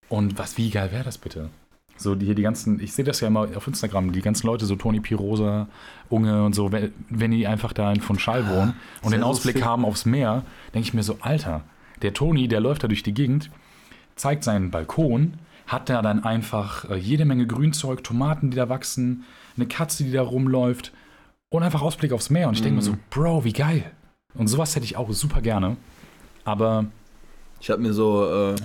[0.09, 1.49] Und was, wie geil wäre das bitte?
[1.97, 4.65] So, die, hier die ganzen, ich sehe das ja immer auf Instagram, die ganzen Leute,
[4.65, 5.67] so Toni Pirosa,
[6.09, 9.23] Unge und so, wenn, wenn die einfach da in von Schall wohnen und wär den
[9.23, 11.63] Ausblick haben aufs Meer, denke ich mir so, Alter,
[12.01, 13.49] der Toni, der läuft da durch die Gegend,
[14.15, 15.35] zeigt seinen Balkon,
[15.67, 20.11] hat da dann einfach äh, jede Menge Grünzeug, Tomaten, die da wachsen, eine Katze, die
[20.11, 20.93] da rumläuft
[21.49, 22.47] und einfach Ausblick aufs Meer.
[22.47, 23.91] Und ich denke mir so, Bro, wie geil.
[24.33, 25.77] Und sowas hätte ich auch super gerne.
[26.45, 26.85] Aber
[27.59, 28.55] Ich habe mir so äh,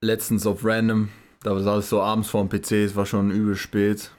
[0.00, 1.08] letztens auf Random,
[1.42, 4.10] da saß ich so abends vorm PC, es war schon übel spät.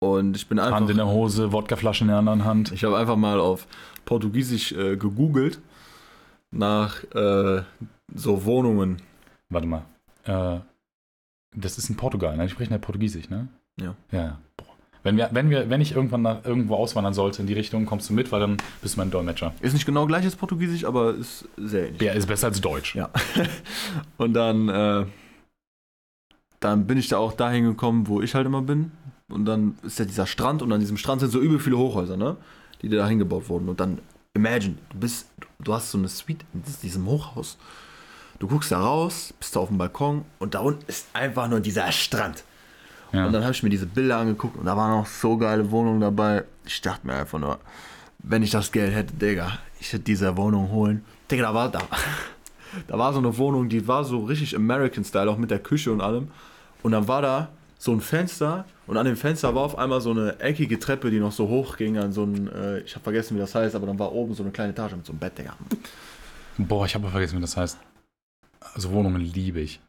[0.00, 0.76] Und ich bin einfach.
[0.76, 2.72] Hand in der Hose, Wodkaflasche in der anderen Hand.
[2.72, 3.66] Ich habe einfach mal auf
[4.04, 5.60] Portugiesisch äh, gegoogelt
[6.54, 7.62] nach äh,
[8.14, 9.02] so Wohnungen.
[9.50, 9.84] Warte mal.
[10.24, 10.60] Äh,
[11.56, 12.44] das ist in Portugal, ne?
[12.44, 13.48] Die sprechen ja Portugiesisch, ne?
[13.80, 13.94] Ja.
[14.10, 14.38] Ja.
[14.56, 14.66] Boah.
[15.02, 18.08] Wenn, wir, wenn, wir, wenn ich irgendwann nach, irgendwo auswandern sollte in die Richtung, kommst
[18.08, 19.52] du mit, weil dann bist du mein Dolmetscher.
[19.60, 22.02] Ist nicht genau gleiches Portugiesisch, aber ist sehr ähnlich.
[22.02, 22.94] Ja, ist besser als Deutsch.
[22.94, 23.10] Ja.
[24.16, 25.06] Und dann, äh,
[26.60, 28.92] dann bin ich da auch dahin gekommen, wo ich halt immer bin.
[29.28, 32.16] Und dann ist ja dieser Strand und an diesem Strand sind so übel viele Hochhäuser,
[32.16, 32.36] ne?
[32.82, 33.68] Die da hingebaut wurden.
[33.68, 33.98] Und dann,
[34.34, 35.28] imagine, du bist,
[35.60, 37.56] du hast so eine Suite in diesem Hochhaus.
[38.38, 41.60] Du guckst da raus, bist da auf dem Balkon und da unten ist einfach nur
[41.60, 42.44] dieser Strand.
[43.12, 43.26] Ja.
[43.26, 46.00] Und dann habe ich mir diese Bilder angeguckt und da waren auch so geile Wohnungen
[46.00, 46.44] dabei.
[46.66, 47.60] Ich dachte mir einfach nur,
[48.18, 51.04] wenn ich das Geld hätte, Digga, ich hätte diese Wohnung holen.
[51.30, 51.80] Digga, da war da.
[52.88, 56.00] Da war so eine Wohnung, die war so richtig American-Style, auch mit der Küche und
[56.00, 56.32] allem.
[56.82, 57.48] Und dann war da
[57.84, 61.20] so ein Fenster und an dem Fenster war auf einmal so eine eckige Treppe, die
[61.20, 63.86] noch so hoch ging an so ein, äh, ich habe vergessen, wie das heißt, aber
[63.86, 65.54] dann war oben so eine kleine Etage mit so einem Bett, Digga.
[66.56, 67.78] Boah, ich habe vergessen, wie das heißt.
[68.72, 69.80] Also Wohnungen liebe ich.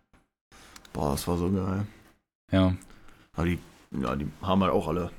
[0.91, 1.88] Boah, das war so geil.
[2.51, 2.75] Ja.
[3.31, 3.60] Aber die,
[3.91, 5.10] ja, die haben halt auch alle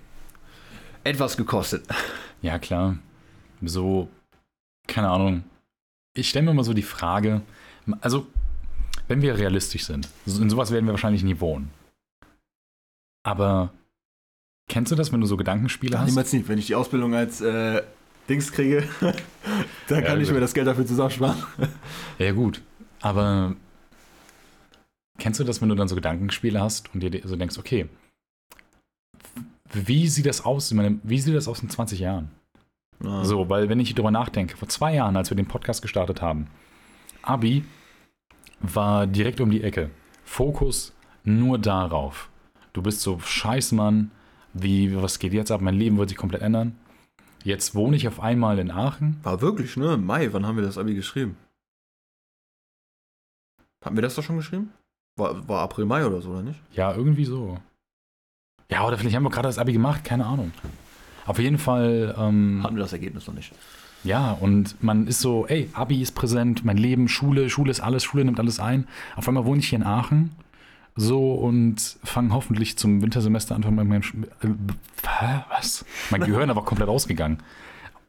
[1.03, 1.87] etwas gekostet.
[2.43, 2.99] Ja, klar.
[3.63, 4.09] So,
[4.87, 5.45] keine Ahnung.
[6.13, 7.41] Ich stelle mir immer so die Frage,
[8.03, 8.27] also,
[9.09, 11.71] wenn wir realistisch sind, in sowas werden wir wahrscheinlich nie wohnen.
[13.27, 13.73] Aber
[14.69, 16.07] kennst du das, wenn du so Gedankenspiele hast?
[16.07, 16.49] Niemals nicht.
[16.49, 17.83] Wenn ich die Ausbildung als äh,
[18.29, 19.15] Dings kriege, dann
[19.89, 20.35] Ja, kann ich gut.
[20.35, 21.43] mir das Geld dafür zusammensparen.
[22.19, 22.63] Ja, gut.
[23.01, 23.57] Aber
[25.19, 27.89] kennst du das, wenn du dann so Gedankenspiele hast und dir so denkst, okay,
[29.73, 30.71] wie sieht das aus?
[30.71, 32.31] Ich meine, wie sieht das aus in 20 Jahren?
[33.03, 33.25] Ja.
[33.25, 36.47] So, weil wenn ich darüber nachdenke, vor zwei Jahren, als wir den Podcast gestartet haben,
[37.23, 37.65] Abi
[38.61, 39.91] war direkt um die Ecke.
[40.25, 42.31] Fokus nur darauf.
[42.77, 44.11] Du bist so, scheiß Mann,
[44.53, 45.63] wie, was geht jetzt ab?
[45.63, 46.77] Mein Leben wird sich komplett ändern.
[47.43, 49.17] jetzt wohne ich auf einmal in Aachen.
[49.23, 49.97] War wirklich, ne?
[49.97, 51.39] Mai, wann haben wir das Abi geschrieben?
[53.83, 54.75] Hatten wir das doch schon geschrieben?
[55.19, 56.61] War, war April, Mai oder so, oder nicht?
[56.75, 57.57] Ja, irgendwie so.
[58.71, 60.53] Ja, oder vielleicht haben wir gerade das Abi gemacht, keine Ahnung.
[61.25, 63.55] Auf jeden Fall, ähm, Hatten wir das Ergebnis noch nicht.
[64.05, 68.05] ja, und man ist so, ey, Abi ist präsent, mein Leben, Schule, Schule ist alles,
[68.05, 68.87] Schule nimmt alles ein.
[69.15, 70.33] Auf einmal wohne ich hier in Aachen,
[70.97, 73.63] so, und fange hoffentlich zum Wintersemester an
[74.03, 75.85] Sch- äh, was?
[76.11, 77.39] Mein Gehirn aber komplett ausgegangen.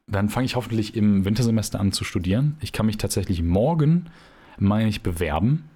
[0.10, 2.56] Dann fange ich hoffentlich im Wintersemester an zu studieren.
[2.62, 4.06] Ich kann mich tatsächlich morgen,
[4.58, 5.70] meine ich, bewerben.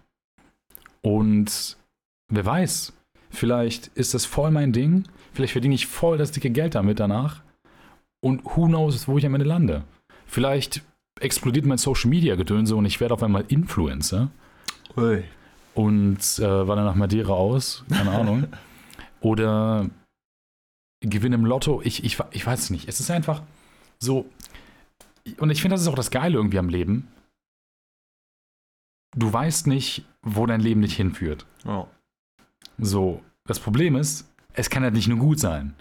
[1.02, 1.78] Und
[2.30, 2.94] wer weiß,
[3.30, 5.04] vielleicht ist das voll mein Ding.
[5.34, 7.42] Vielleicht verdiene ich voll das dicke Geld damit danach.
[8.24, 9.84] Und who knows, wo ich am Ende lande.
[10.28, 10.82] Vielleicht
[11.20, 14.32] explodiert mein Social Media Gedönse und ich werde auf einmal Influencer
[14.96, 15.24] Ui.
[15.74, 17.86] Und äh, wandere nach Madeira aus.
[17.90, 18.48] Keine Ahnung.
[19.22, 19.90] Oder
[21.02, 21.82] gewinne im Lotto.
[21.84, 22.88] Ich, ich, ich weiß es nicht.
[22.88, 23.42] Es ist einfach
[24.00, 24.26] so.
[25.38, 27.08] Und ich finde, das ist auch das Geile irgendwie am Leben.
[29.16, 31.46] Du weißt nicht, wo dein Leben dich hinführt.
[31.66, 31.88] Ja.
[32.78, 35.76] So, das Problem ist, es kann halt nicht nur gut sein.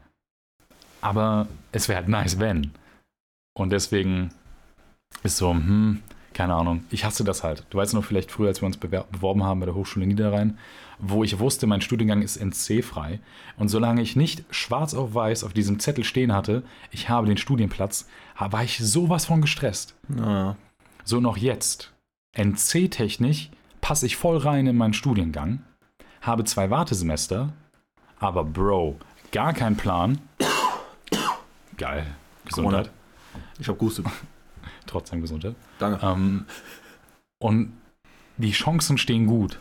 [1.01, 2.73] Aber es wäre halt nice, wenn.
[3.57, 4.31] Und deswegen
[5.23, 6.03] ist so, hm,
[6.41, 6.85] keine Ahnung.
[6.91, 7.67] Ich hasse das halt.
[7.69, 10.57] Du weißt noch vielleicht früher, als wir uns beworben haben bei der Hochschule Niederrhein,
[10.99, 13.21] wo ich wusste, mein Studiengang ist NC-frei.
[13.59, 17.37] Und solange ich nicht schwarz auf weiß auf diesem Zettel stehen hatte, ich habe den
[17.37, 19.95] Studienplatz, war ich sowas von gestresst.
[20.17, 20.57] Ja.
[21.05, 21.93] So noch jetzt.
[22.33, 23.51] NC-technisch
[23.83, 25.63] passe ich voll rein in meinen Studiengang,
[26.23, 27.53] habe zwei Wartesemester,
[28.19, 28.97] aber Bro,
[29.31, 30.19] gar kein Plan.
[31.77, 32.07] Geil.
[32.47, 32.91] Gesundheit.
[33.59, 34.07] Ich hab gehustet.
[34.91, 35.55] Trotzdem Gesundheit.
[35.79, 36.05] Danke.
[36.05, 36.45] Ähm,
[37.39, 37.73] und
[38.37, 39.61] die Chancen stehen gut.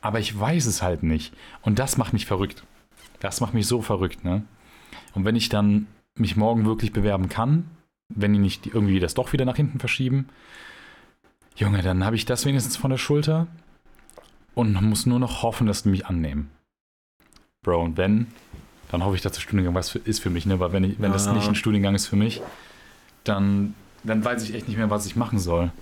[0.00, 1.34] Aber ich weiß es halt nicht.
[1.62, 2.62] Und das macht mich verrückt.
[3.20, 4.42] Das macht mich so verrückt, ne?
[5.14, 5.86] Und wenn ich dann
[6.16, 7.68] mich morgen wirklich bewerben kann,
[8.14, 10.28] wenn die nicht irgendwie das doch wieder nach hinten verschieben,
[11.56, 13.46] Junge, dann habe ich das wenigstens von der Schulter
[14.54, 16.50] und muss nur noch hoffen, dass die mich annehmen.
[17.62, 18.26] Bro, und wenn,
[18.90, 20.60] dann hoffe ich, dass der Studiengang was für, ist für mich, ne?
[20.60, 21.32] Weil wenn, ich, wenn das Ja.
[21.32, 22.42] nicht ein Studiengang ist für mich,
[23.24, 25.72] dann, dann weiß ich echt nicht mehr, was ich machen soll.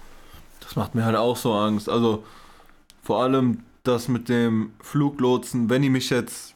[0.61, 1.88] Das macht mir halt auch so Angst.
[1.88, 2.24] Also
[3.02, 6.54] vor allem das mit dem Fluglotsen, wenn die mich jetzt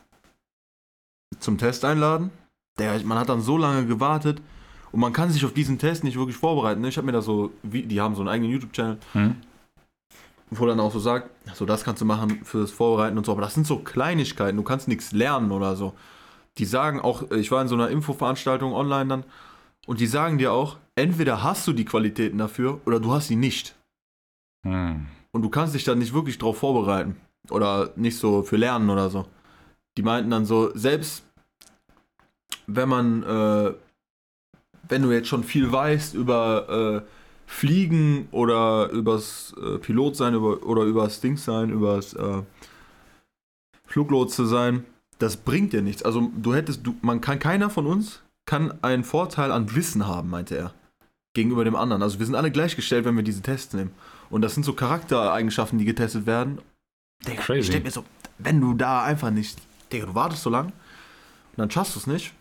[1.40, 2.30] zum Test einladen,
[2.78, 4.40] der, man hat dann so lange gewartet
[4.92, 6.80] und man kann sich auf diesen Test nicht wirklich vorbereiten.
[6.80, 6.88] ne?
[6.88, 9.36] Ich habe mir da so, wie, die haben so einen eigenen YouTube-Channel, Hm?
[10.50, 13.40] wo dann auch so sagt, so das kannst du machen fürs Vorbereiten und so, aber
[13.42, 15.94] das sind so Kleinigkeiten, du kannst nichts lernen oder so.
[16.58, 19.24] Die sagen auch, ich war in so einer Infoveranstaltung online dann
[19.86, 23.36] und die sagen dir auch, entweder hast du die Qualitäten dafür oder du hast sie
[23.36, 23.76] nicht.
[24.64, 25.06] Hm.
[25.30, 27.16] Und du kannst dich dann nicht wirklich drauf vorbereiten.
[27.50, 29.26] Oder nicht so für Lernen oder so.
[29.96, 31.24] Die meinten dann so, selbst
[32.66, 33.74] wenn man, äh,
[34.88, 37.10] wenn du jetzt schon viel weißt über äh,
[37.46, 42.42] Fliegen oder übers äh, Pilotsein über, oder übers Ding sein, übers äh,
[43.84, 44.84] Fluglotse sein,
[45.18, 46.02] das bringt dir nichts.
[46.02, 50.30] Also du hättest, du, man kann, keiner von uns kann einen Vorteil an Wissen haben,
[50.30, 50.72] meinte er.
[51.34, 52.02] Gegenüber dem anderen.
[52.02, 53.90] Also wir sind alle gleichgestellt, wenn wir diese Tests nehmen.
[54.30, 56.58] Und das sind so Charaktereigenschaften, die getestet werden.
[57.26, 57.60] Digga, Crazy.
[57.60, 58.04] ich denk mir so,
[58.38, 59.58] wenn du da einfach nicht,
[59.92, 60.72] Digga, du wartest so lang und
[61.58, 62.32] dann schaffst du es nicht.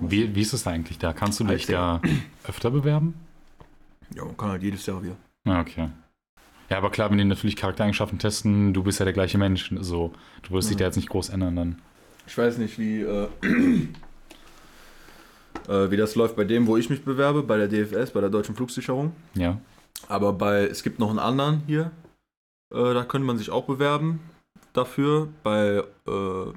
[0.00, 1.12] Wie, wie ist es da eigentlich da?
[1.12, 2.00] Kannst du dich da
[2.46, 3.14] öfter bewerben?
[4.14, 5.16] Ja, man kann halt jedes Jahr wieder.
[5.44, 5.88] Ah, okay.
[6.68, 10.12] Ja, aber klar, wenn die natürlich Charaktereigenschaften testen, du bist ja der gleiche Mensch, so.
[10.42, 10.78] Du wirst dich Mhm.
[10.80, 11.82] da jetzt nicht groß ändern dann.
[12.26, 13.28] Ich weiß nicht, wie, äh,
[15.68, 18.30] äh, wie das läuft bei dem, wo ich mich bewerbe, bei der DFS, bei der
[18.30, 19.14] Deutschen Flugsicherung.
[19.34, 19.60] Ja.
[20.08, 21.90] Aber bei, es gibt noch einen anderen hier,
[22.74, 24.20] äh, da könnte man sich auch bewerben
[24.72, 25.28] dafür.
[25.42, 26.52] Bei, äh,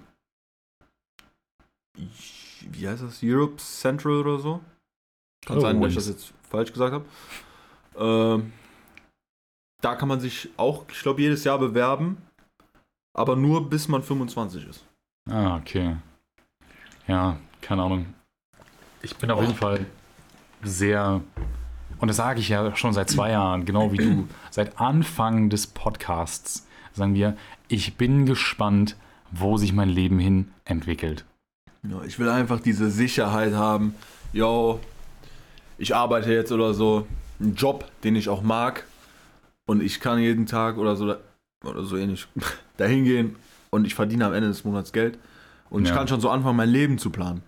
[2.69, 3.19] wie heißt das?
[3.23, 4.61] Europe Central oder so?
[5.45, 7.05] Kann Oh, sein, dass ich das jetzt falsch gesagt habe.
[7.95, 8.51] Ähm,
[9.81, 12.17] da kann man sich auch, ich glaube, jedes Jahr bewerben,
[13.15, 14.85] aber nur bis man 25 ist.
[15.29, 15.97] Ah, okay.
[17.07, 18.05] Ja, keine Ahnung.
[19.01, 19.85] Ich bin auf jeden Fall
[20.63, 21.21] sehr,
[21.99, 25.67] und das sage ich ja schon seit zwei Jahren, genau wie du, seit Anfang des
[25.67, 27.37] Podcasts sagen wir,
[27.67, 28.95] ich bin gespannt,
[29.31, 31.25] wo sich mein Leben hin entwickelt.
[31.83, 33.95] Ja, ich will einfach diese Sicherheit haben,
[34.33, 34.79] yo,
[35.77, 37.07] ich arbeite jetzt oder so,
[37.39, 38.85] einen Job, den ich auch mag
[39.67, 41.15] und ich kann jeden Tag oder so
[41.63, 42.27] oder so ähnlich
[42.77, 43.35] dahin gehen
[43.69, 45.17] und ich verdiene am Ende des Monats Geld
[45.69, 45.95] und ich Ja.
[45.95, 47.41] kann schon so anfangen, mein Leben zu planen.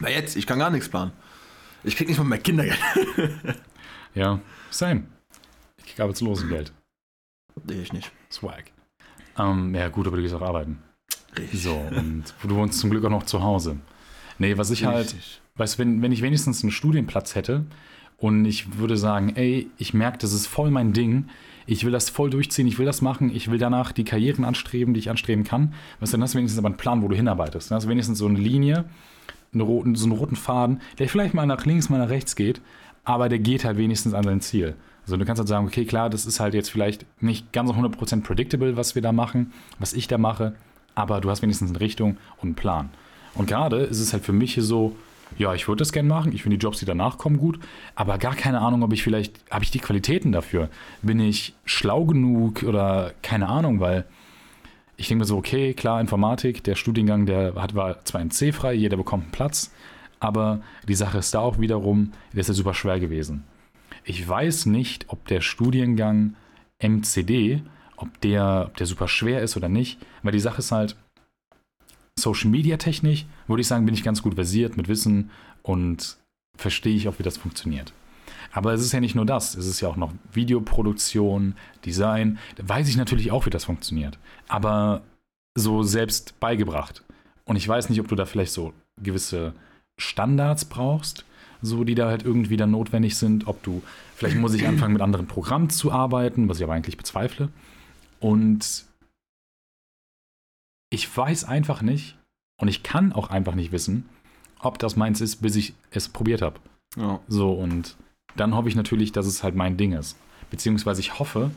[0.00, 1.12] Weil jetzt, ich kann gar nichts planen.
[1.84, 2.78] Ich krieg nicht mal mehr Kindergeld.
[4.14, 4.40] Ja,
[4.70, 5.04] same.
[5.78, 6.70] Ich krieg Arbeitslosengeld.
[7.66, 8.12] Nee, ich nicht.
[8.30, 8.64] Swag.
[9.38, 10.82] Ähm, ja, gut, aber du gehst auch arbeiten.
[11.38, 11.62] Richtig.
[11.62, 13.78] So, und du wohnst zum Glück auch noch zu Hause.
[14.38, 15.40] Nee, was ich halt, Richtig.
[15.56, 17.64] weißt du, wenn, wenn ich wenigstens einen Studienplatz hätte
[18.18, 21.30] und ich würde sagen, ey, ich merke, das ist voll mein Ding,
[21.66, 24.94] ich will das voll durchziehen, ich will das machen, ich will danach die Karrieren anstreben,
[24.94, 27.16] die ich anstreben kann, weißt du, dann hast du wenigstens aber einen Plan, wo du
[27.16, 27.70] hinarbeitest.
[27.70, 28.84] Dann hast du wenigstens so eine Linie,
[29.52, 32.60] einen roten, so einen roten Faden, der vielleicht mal nach links, mal nach rechts geht,
[33.04, 34.74] aber der geht halt wenigstens an sein Ziel.
[35.04, 38.22] Also du kannst halt sagen, okay, klar, das ist halt jetzt vielleicht nicht ganz 100%
[38.22, 40.54] predictable, was wir da machen, was ich da mache,
[40.94, 42.90] aber du hast wenigstens eine Richtung und einen Plan.
[43.34, 44.94] Und gerade ist es halt für mich so,
[45.38, 47.58] ja, ich würde das gerne machen, ich finde die Jobs, die danach kommen, gut,
[47.94, 50.68] aber gar keine Ahnung, ob ich vielleicht, habe ich die Qualitäten dafür?
[51.02, 54.04] Bin ich schlau genug oder keine Ahnung, weil
[54.96, 58.52] ich denke mir so, okay, klar, Informatik, der Studiengang, der hat, war zwar in C
[58.52, 59.72] frei, jeder bekommt einen Platz,
[60.20, 63.44] aber die Sache ist da auch wiederum, der ist ja super schwer gewesen.
[64.04, 66.34] Ich weiß nicht, ob der Studiengang
[66.80, 67.62] MCD,
[67.96, 70.96] ob der, ob der super schwer ist oder nicht, weil die Sache ist halt,
[72.18, 75.30] Social Media technisch, würde ich sagen, bin ich ganz gut versiert mit Wissen
[75.62, 76.16] und
[76.56, 77.92] verstehe ich auch, wie das funktioniert.
[78.52, 81.54] Aber es ist ja nicht nur das, es ist ja auch noch Videoproduktion,
[81.86, 82.38] Design.
[82.56, 84.18] Da weiß ich natürlich auch, wie das funktioniert.
[84.46, 85.02] Aber
[85.54, 87.02] so selbst beigebracht.
[87.44, 89.54] Und ich weiß nicht, ob du da vielleicht so gewisse
[89.98, 91.24] Standards brauchst,
[91.62, 93.46] so die da halt irgendwie dann notwendig sind.
[93.46, 93.82] Ob du,
[94.16, 97.48] vielleicht muss ich anfangen, mit anderen Programmen zu arbeiten, was ich aber eigentlich bezweifle.
[98.20, 98.84] Und
[100.92, 102.18] ich weiß einfach nicht
[102.60, 104.08] und ich kann auch einfach nicht wissen,
[104.60, 106.60] ob das meins ist, bis ich es probiert habe.
[106.96, 107.18] Ja.
[107.26, 107.96] So, und
[108.36, 110.18] dann hoffe ich natürlich, dass es halt mein Ding ist.
[110.50, 111.50] Beziehungsweise ich hoffe,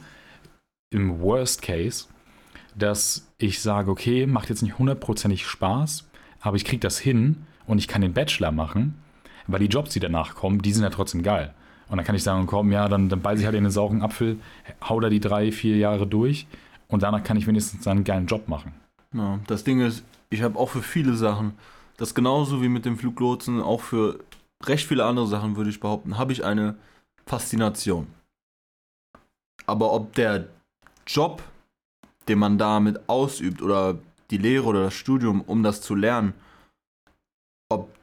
[0.89, 2.05] im Worst Case,
[2.75, 6.07] dass ich sage, okay, macht jetzt nicht hundertprozentig Spaß,
[6.39, 8.95] aber ich kriege das hin und ich kann den Bachelor machen,
[9.47, 11.53] weil die Jobs, die danach kommen, die sind ja trotzdem geil.
[11.89, 14.01] Und dann kann ich sagen, komm, ja, dann, dann beiße ich halt in den sauren
[14.01, 14.39] Apfel,
[14.81, 16.47] hau da die drei, vier Jahre durch
[16.87, 18.71] und danach kann ich wenigstens einen geilen Job machen.
[19.15, 21.57] Ja, das Ding ist, ich habe auch für viele Sachen,
[21.95, 24.19] das genauso wie mit dem Fluglotsen, auch für
[24.63, 26.75] recht viele andere Sachen würde ich behaupten, habe ich eine
[27.25, 28.07] Faszination.
[29.65, 30.49] Aber ob der
[31.07, 31.41] Job,
[32.27, 33.97] den man damit ausübt oder
[34.31, 36.33] die Lehre oder das Studium, um das zu lernen,
[37.69, 37.95] ob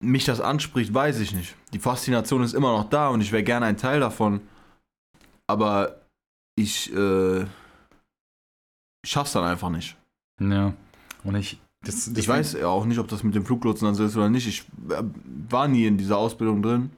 [0.00, 1.56] mich das anspricht, weiß ich nicht.
[1.72, 4.40] Die Faszination ist immer noch da und ich wäre gerne ein Teil davon.
[5.46, 6.00] Aber
[6.56, 7.44] ich, äh,
[9.04, 9.96] schaff's dann einfach nicht.
[10.40, 10.72] Ja.
[11.24, 11.60] Und ich.
[11.84, 14.30] Das, Ich weiß ja auch nicht, ob das mit dem Fluglotsen dann so ist oder
[14.30, 14.46] nicht.
[14.48, 15.02] Ich äh,
[15.50, 16.90] war nie in dieser Ausbildung drin.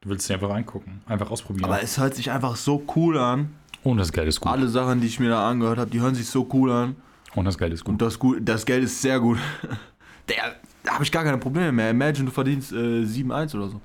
[0.00, 1.02] Du willst dir einfach reingucken.
[1.06, 1.64] Einfach ausprobieren.
[1.66, 3.50] Aber es hört sich einfach so cool an.
[3.84, 4.50] und das Geld ist gut.
[4.50, 6.96] Alle Sachen, die ich mir da angehört habe, die hören sich so cool an.
[7.34, 7.92] Und das Geld ist gut.
[7.92, 9.38] Und das, gut, das Geld ist sehr gut.
[10.28, 11.90] Der, da habe ich gar keine Probleme mehr.
[11.90, 13.80] Imagine, du verdienst äh, 7,1 oder so.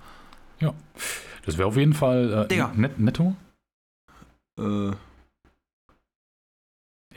[0.59, 0.73] Ja.
[1.45, 2.71] Das wäre auf jeden Fall äh, Digga.
[2.75, 3.35] net, netto.
[4.57, 4.91] Äh,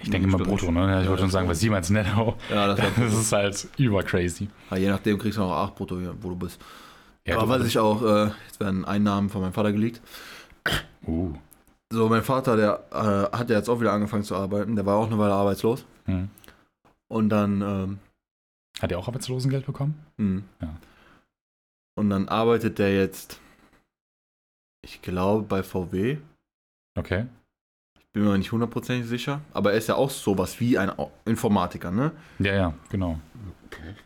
[0.07, 0.81] Ich denke immer brutto, ne?
[0.89, 1.51] Ja, ich Ja, wollte schon sagen, auch.
[1.51, 2.37] was jemals netto.
[2.49, 4.49] ja, das Das ist halt über crazy.
[4.71, 6.61] ja, je nachdem kriegst du noch 8 brutto, wo du bist.
[7.27, 10.01] Ja, Aber was ich auch, äh, jetzt werden Einnahmen von meinem Vater geleakt.
[11.05, 11.35] Uh.
[11.93, 14.77] So, mein Vater, der äh, hat ja jetzt auch wieder angefangen zu arbeiten.
[14.77, 15.85] Der war auch eine Weile arbeitslos.
[16.05, 16.29] Hm.
[17.09, 17.99] Und dann, ähm,
[18.81, 19.95] Hat er auch Arbeitslosengeld bekommen?
[20.19, 20.45] Hm.
[20.63, 20.75] Ja.
[21.97, 23.41] Und dann arbeitet der jetzt,
[24.83, 26.19] ich glaube, bei VW.
[26.97, 27.27] Okay.
[28.17, 29.43] Bin mir nicht hundertprozentig sicher.
[29.53, 30.91] Aber er ist ja auch sowas wie ein
[31.27, 32.13] Informatiker, ne?
[32.39, 33.21] Ja, ja, genau.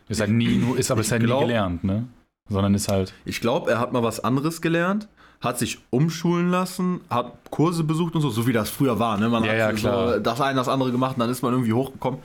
[0.09, 2.07] Ist halt nie, nur- ist aber ist halt nie glaub- gelernt, ne?
[2.49, 3.13] Sondern ist halt.
[3.23, 5.07] Ich glaube, er hat mal was anderes gelernt,
[5.39, 9.29] hat sich umschulen lassen, hat Kurse besucht und so, so wie das früher war, ne?
[9.29, 10.19] Man Ja, hat ja, so klar.
[10.19, 12.19] das eine, das andere gemacht und dann ist man irgendwie hochgekommen.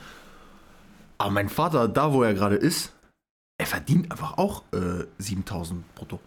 [1.18, 2.92] Aber mein Vater, da wo er gerade ist,
[3.58, 6.18] er verdient einfach auch äh, 7000 brutto.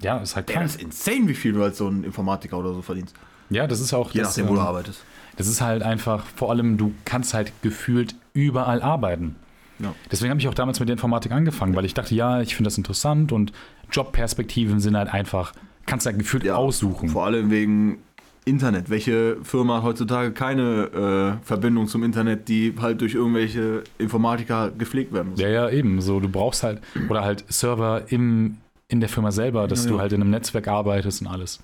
[0.00, 0.66] Ja, ist halt Der krank.
[0.68, 3.16] ist insane, wie viel du als so ein Informatiker oder so verdienst.
[3.50, 4.12] Ja, das ist auch.
[4.12, 5.04] Je das, nachdem, wo du ähm, arbeitest.
[5.36, 9.36] Das ist halt einfach, vor allem, du kannst halt gefühlt überall arbeiten.
[9.78, 9.94] Ja.
[10.10, 12.68] Deswegen habe ich auch damals mit der Informatik angefangen, weil ich dachte, ja, ich finde
[12.68, 13.52] das interessant und
[13.90, 15.52] Jobperspektiven sind halt einfach,
[15.86, 17.08] kannst du halt gefühlt Ja, aussuchen.
[17.08, 17.98] Vor allem wegen
[18.44, 18.90] Internet.
[18.90, 25.12] Welche Firma hat heutzutage keine äh, Verbindung zum Internet, die halt durch irgendwelche Informatiker gepflegt
[25.12, 25.40] werden muss?
[25.40, 26.00] Ja, ja, eben.
[26.00, 28.58] So, du brauchst halt, oder halt Server im,
[28.88, 31.60] in der Firma selber, dass Ja, du halt in einem Netzwerk arbeitest und alles.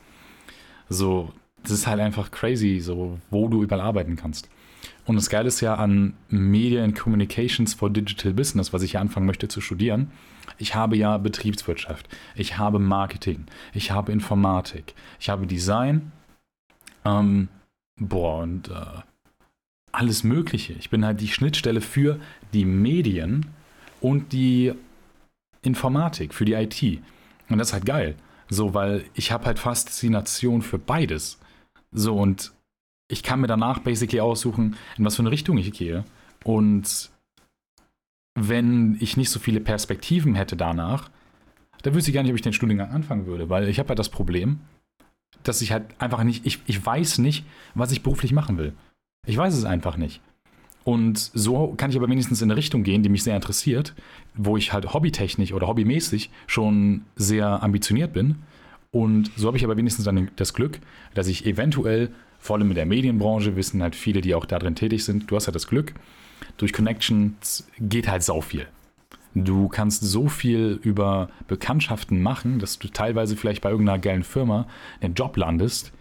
[0.88, 1.32] So,
[1.68, 4.48] das ist halt einfach crazy, so, wo du überall arbeiten kannst.
[5.04, 9.00] Und das Geile ist ja an Media and Communications for Digital Business, was ich ja
[9.00, 10.10] anfangen möchte zu studieren.
[10.58, 16.12] Ich habe ja Betriebswirtschaft, ich habe Marketing, ich habe Informatik, ich habe Design,
[17.04, 17.48] ähm,
[18.00, 19.00] boah, und äh,
[19.92, 20.74] alles Mögliche.
[20.74, 22.18] Ich bin halt die Schnittstelle für
[22.52, 23.46] die Medien
[24.00, 24.72] und die
[25.62, 27.00] Informatik, für die IT.
[27.48, 28.16] Und das ist halt geil.
[28.48, 31.38] So, weil ich habe halt Faszination für beides.
[31.96, 32.52] So, und
[33.08, 36.04] ich kann mir danach basically aussuchen, in was für eine Richtung ich gehe.
[36.44, 37.10] Und
[38.38, 41.10] wenn ich nicht so viele Perspektiven hätte danach,
[41.82, 43.98] dann wüsste ich gar nicht, ob ich den Studiengang anfangen würde, weil ich habe halt
[43.98, 44.60] das Problem,
[45.42, 48.74] dass ich halt einfach nicht, ich, ich weiß nicht, was ich beruflich machen will.
[49.26, 50.20] Ich weiß es einfach nicht.
[50.84, 53.94] Und so kann ich aber wenigstens in eine Richtung gehen, die mich sehr interessiert,
[54.34, 58.36] wo ich halt hobbytechnisch oder hobbymäßig schon sehr ambitioniert bin.
[58.90, 60.80] Und so habe ich aber wenigstens dann das Glück,
[61.14, 64.74] dass ich eventuell, vor allem in der Medienbranche, wissen halt viele, die auch da drin
[64.74, 65.94] tätig sind, du hast halt das Glück,
[66.56, 68.66] durch Connections geht halt sau viel.
[69.34, 74.66] Du kannst so viel über Bekanntschaften machen, dass du teilweise vielleicht bei irgendeiner geilen Firma
[75.00, 75.92] einen Job landest,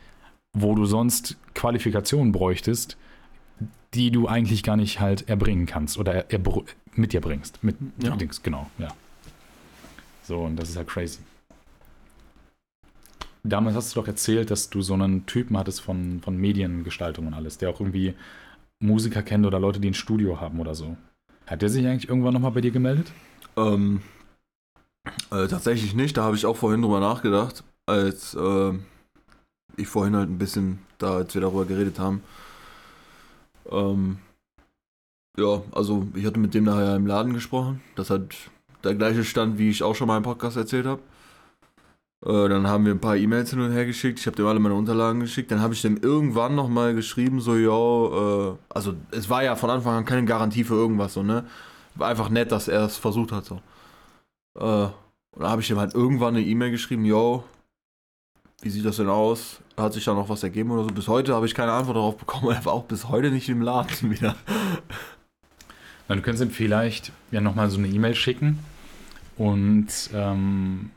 [0.54, 2.98] wo du sonst Qualifikationen bräuchtest,
[3.94, 6.40] die du eigentlich gar nicht halt erbringen kannst oder er, er,
[6.94, 7.62] mit dir bringst.
[7.62, 8.16] Mit, Ja.
[8.16, 8.90] Dings, genau, ja.
[10.24, 11.20] So, und das ist halt crazy.
[13.48, 17.36] Damals hast du doch erzählt, dass du so einen Typen hattest von, von Mediengestaltung und
[17.36, 18.16] alles, der auch irgendwie
[18.80, 20.98] Musiker kennt oder Leute, die ein Studio haben oder so.
[21.46, 23.12] Hat der sich eigentlich irgendwann nochmal bei dir gemeldet?
[23.56, 24.02] Ähm,
[25.32, 28.74] äh, tatsächlich nicht, da habe ich auch vorhin drüber nachgedacht, als äh,
[29.78, 32.24] ich vorhin halt ein bisschen, da als wir darüber geredet haben.
[33.70, 34.18] Ähm,
[35.38, 37.82] ja, also ich hatte mit dem nachher im Laden gesprochen.
[37.96, 38.36] Das hat
[38.84, 41.02] der gleiche Stand, wie ich auch schon mal im Podcast erzählt habe.
[42.26, 44.20] Äh, dann haben wir ein paar E-Mails hin und her geschickt.
[44.20, 45.52] Ich habe dem alle meine Unterlagen geschickt.
[45.52, 49.70] Dann habe ich dem irgendwann nochmal geschrieben, so, yo, äh, also es war ja von
[49.70, 51.46] Anfang an keine Garantie für irgendwas, so, ne?
[51.96, 53.62] War einfach nett, dass er es versucht hat, so.
[54.58, 54.90] Äh,
[55.32, 57.44] und dann habe ich ihm halt irgendwann eine E-Mail geschrieben, yo,
[58.62, 59.60] wie sieht das denn aus?
[59.78, 60.90] Hat sich da noch was ergeben oder so?
[60.90, 62.50] Bis heute habe ich keine Antwort darauf bekommen.
[62.56, 64.36] Er war auch bis heute nicht im Laden wieder.
[66.08, 68.60] Dann können Sie ihm vielleicht ja nochmal so eine E-Mail schicken.
[69.38, 70.92] Und ähm,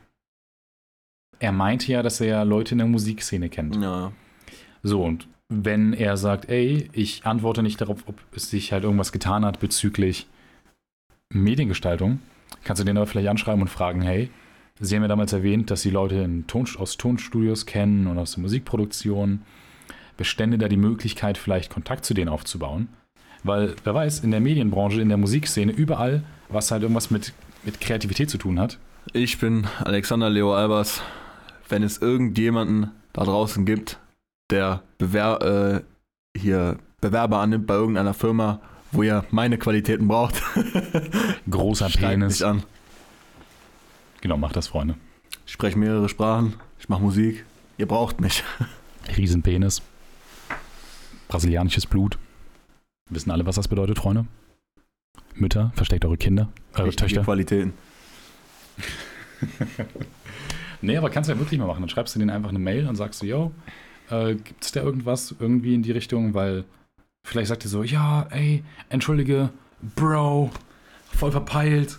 [1.39, 3.75] er meinte ja, dass er ja Leute in der Musikszene kennt.
[3.77, 4.11] Ja,
[4.83, 9.11] So, und wenn er sagt, ey, ich antworte nicht darauf, ob es sich halt irgendwas
[9.11, 10.27] getan hat bezüglich
[11.31, 12.19] Mediengestaltung,
[12.63, 14.29] kannst du den aber vielleicht anschreiben und fragen, hey,
[14.81, 18.35] Sie haben ja damals erwähnt, dass Sie Leute in Ton, aus Tonstudios kennen und aus
[18.35, 19.41] der Musikproduktion.
[20.15, 22.87] Bestände da die Möglichkeit, vielleicht Kontakt zu denen aufzubauen?
[23.43, 27.33] Weil, wer weiß, in der Medienbranche, in der Musikszene, überall, was halt irgendwas mit,
[27.63, 28.79] mit Kreativität zu tun hat,
[29.13, 31.01] Ich bin Alexander Leo Albers.
[31.69, 33.99] Wenn es irgendjemanden da draußen gibt,
[34.49, 35.83] der Bewer
[36.35, 38.59] äh, hier Bewerber annimmt bei irgendeiner Firma,
[38.91, 40.41] wo ihr meine Qualitäten braucht,
[41.49, 42.39] großer Penis.
[42.39, 42.63] mich an.
[44.21, 44.95] Genau, macht das, Freunde.
[45.45, 47.45] Ich spreche mehrere Sprachen, ich mache Musik.
[47.77, 48.43] Ihr braucht mich.
[49.17, 49.81] Riesenpenis.
[51.29, 52.17] Brasilianisches Blut.
[53.09, 54.25] Wissen alle, was das bedeutet, Freunde?
[55.35, 57.23] Mütter, versteckt eure Kinder, eure Richtige Töchter.
[57.23, 57.73] Qualitäten.
[60.81, 61.81] Nee, aber kannst du ja wirklich mal machen.
[61.81, 63.51] Dann schreibst du denen einfach eine Mail und sagst du, yo,
[64.09, 66.33] äh, gibt es da irgendwas irgendwie in die Richtung?
[66.33, 66.63] Weil
[67.23, 69.49] vielleicht sagt ihr so, ja, ey, entschuldige,
[69.95, 70.51] Bro,
[71.11, 71.97] voll verpeilt.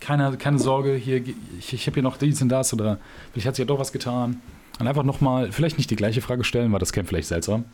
[0.00, 1.22] Keine, keine Sorge, hier,
[1.58, 2.98] ich, ich habe hier noch dies und das oder
[3.32, 4.40] vielleicht hat sich ja doch was getan.
[4.80, 7.64] Und einfach nochmal, vielleicht nicht die gleiche Frage stellen, weil das käme vielleicht seltsam.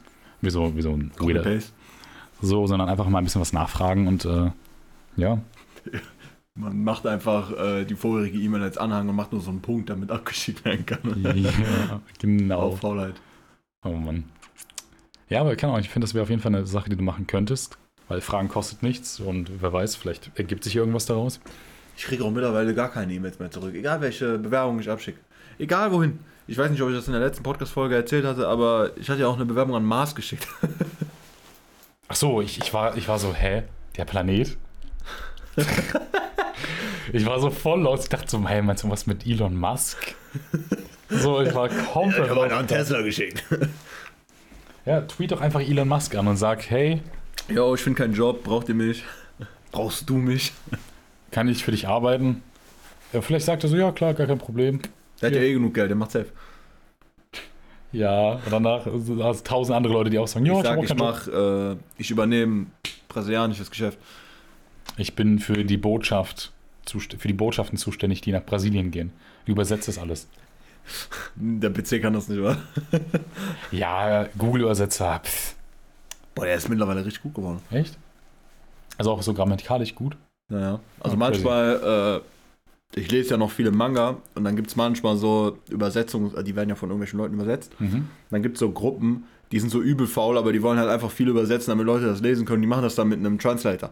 [0.40, 1.60] Wie so, wie so ein weirder,
[2.40, 4.50] so, sondern einfach mal ein bisschen was nachfragen und äh,
[5.16, 5.38] ja,
[6.58, 9.90] Man macht einfach äh, die vorherige E-Mail als Anhang und macht nur so einen Punkt,
[9.90, 11.00] damit abgeschickt werden kann.
[11.36, 12.60] ja genau.
[12.60, 13.14] Auf Faulheit.
[13.84, 14.24] Oh Mann.
[15.28, 17.04] Ja, aber keine Ahnung, ich finde, das wäre auf jeden Fall eine Sache, die du
[17.04, 17.78] machen könntest,
[18.08, 21.38] weil Fragen kostet nichts und wer weiß, vielleicht ergibt sich irgendwas daraus.
[21.96, 25.20] Ich kriege auch mittlerweile gar keine E-Mails mehr zurück, egal welche Bewerbung ich abschicke.
[25.60, 26.18] Egal wohin.
[26.48, 29.20] Ich weiß nicht, ob ich das in der letzten Podcast-Folge erzählt hatte, aber ich hatte
[29.20, 30.48] ja auch eine Bewerbung an Mars geschickt.
[32.08, 33.64] Ach so, ich, ich, war, ich war so, hä?
[33.96, 34.56] Der Planet?
[37.12, 38.04] ich war so voll los.
[38.04, 40.14] Ich dachte so, hey, meinst du was mit Elon Musk?
[41.08, 42.50] So, ich war komplett raus.
[42.66, 43.44] Tesla geschickt.
[44.84, 47.02] Ja, tweet doch einfach Elon Musk an und sag, hey,
[47.48, 49.04] Jo, ich finde keinen Job, braucht ihr mich?
[49.72, 50.52] Brauchst du mich?
[51.30, 52.42] kann ich für dich arbeiten?
[53.12, 54.80] Ja, vielleicht sagt er so, ja klar, gar kein Problem.
[55.20, 56.28] Der hat ja eh genug Geld, der macht safe.
[57.90, 60.90] Ja, und danach hast du tausend andere Leute, die auch sagen, ja, ich sag, ich
[60.90, 60.98] Job.
[60.98, 62.66] mach, äh, ich übernehme
[63.08, 63.98] brasilianisches Geschäft.
[64.98, 66.52] Ich bin für die Botschaft,
[66.90, 69.12] für die Botschaften zuständig, die nach Brasilien gehen.
[69.46, 70.28] Du übersetzt das alles.
[71.36, 72.56] Der PC kann das nicht, oder?
[73.70, 75.20] Ja, Google-Übersetzer,
[76.34, 77.60] Boah, der ist mittlerweile richtig gut geworden.
[77.70, 77.98] echt?
[78.96, 80.16] Also auch so grammatikalisch gut.
[80.48, 80.80] Naja.
[81.00, 81.18] Also crazy.
[81.18, 82.22] manchmal,
[82.94, 86.42] äh, ich lese ja noch viele Manga und dann gibt es manchmal so Übersetzungen, äh,
[86.42, 87.78] die werden ja von irgendwelchen Leuten übersetzt.
[87.80, 88.08] Mhm.
[88.30, 91.10] Dann gibt es so Gruppen, die sind so übel faul, aber die wollen halt einfach
[91.10, 92.62] viel übersetzen, damit Leute das lesen können.
[92.62, 93.90] Die machen das dann mit einem Translator.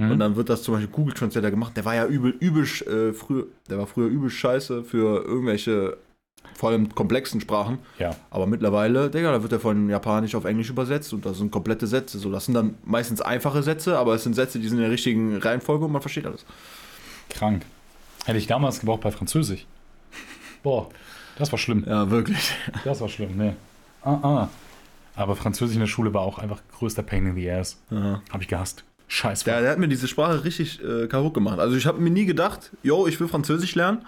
[0.00, 0.10] Mhm.
[0.12, 1.76] Und dann wird das zum Beispiel Google Translator gemacht.
[1.76, 5.98] Der war ja übel, übel, äh, früher, der war früher übel scheiße für irgendwelche
[6.54, 7.78] Vor allem komplexen Sprachen.
[7.98, 8.16] Ja.
[8.30, 11.86] Aber mittlerweile, Digga, da wird er von Japanisch auf Englisch übersetzt und das sind komplette
[11.86, 12.18] Sätze.
[12.18, 14.90] So, das sind dann meistens einfache Sätze, aber es sind Sätze, die sind in der
[14.90, 16.46] richtigen Reihenfolge und man versteht alles.
[17.28, 17.64] Krank.
[18.24, 19.66] Hätte ich damals gebraucht bei Französisch.
[20.62, 20.88] Boah,
[21.36, 21.84] das war schlimm.
[21.86, 22.52] Ja, wirklich.
[22.84, 23.56] Das war schlimm, ne.
[24.02, 24.48] Ah, ah.
[25.14, 27.78] Aber Französisch in der Schule war auch einfach größter Pain in the ass.
[27.90, 28.84] Habe ich gehasst.
[29.12, 29.44] Scheiß.
[29.44, 31.58] Der, der hat mir diese Sprache richtig äh, kaputt gemacht.
[31.58, 34.06] Also ich habe mir nie gedacht, yo, ich will Französisch lernen.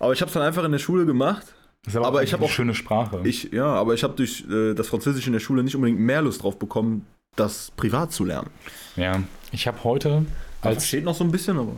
[0.00, 1.54] Aber ich habe es dann einfach in der Schule gemacht.
[1.84, 3.20] Das ist aber auch ich hab eine auch- schöne Sprache.
[3.24, 6.20] Ich, ja, aber ich habe durch äh, das Französisch in der Schule nicht unbedingt mehr
[6.22, 8.50] Lust drauf bekommen, das privat zu lernen.
[8.96, 9.22] ja.
[9.52, 10.24] Ich habe heute,
[10.62, 11.74] Als steht noch so ein bisschen, aber.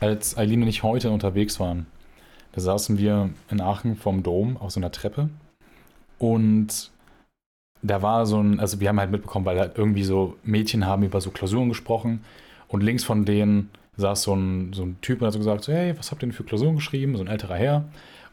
[0.00, 1.86] als Eileen und ich heute unterwegs waren,
[2.52, 5.28] da saßen wir in Aachen vom Dom auf so einer Treppe
[6.18, 6.90] und
[7.86, 11.02] da war so ein, also wir haben halt mitbekommen, weil halt irgendwie so Mädchen haben
[11.02, 12.24] über so Klausuren gesprochen
[12.68, 15.72] und links von denen saß so ein, so ein Typ und hat so gesagt, so,
[15.72, 17.16] hey, was habt ihr denn für Klausuren geschrieben?
[17.16, 17.84] So ein älterer Herr.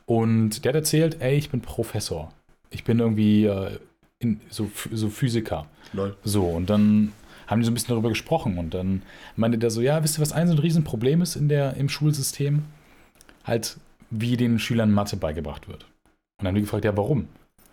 [0.05, 2.31] Und der hat erzählt, ey, ich bin Professor.
[2.69, 3.79] Ich bin irgendwie äh,
[4.19, 5.67] in, so, so Physiker.
[5.93, 6.17] Lol.
[6.23, 7.13] So, und dann
[7.47, 9.03] haben die so ein bisschen darüber gesprochen und dann
[9.35, 11.89] meinte der so, ja, wisst ihr, was ein so ein Riesenproblem ist in der, im
[11.89, 12.63] Schulsystem?
[13.43, 13.77] Halt,
[14.09, 15.83] wie den Schülern Mathe beigebracht wird.
[15.83, 15.89] Und
[16.39, 17.27] dann haben die gefragt, ja, warum?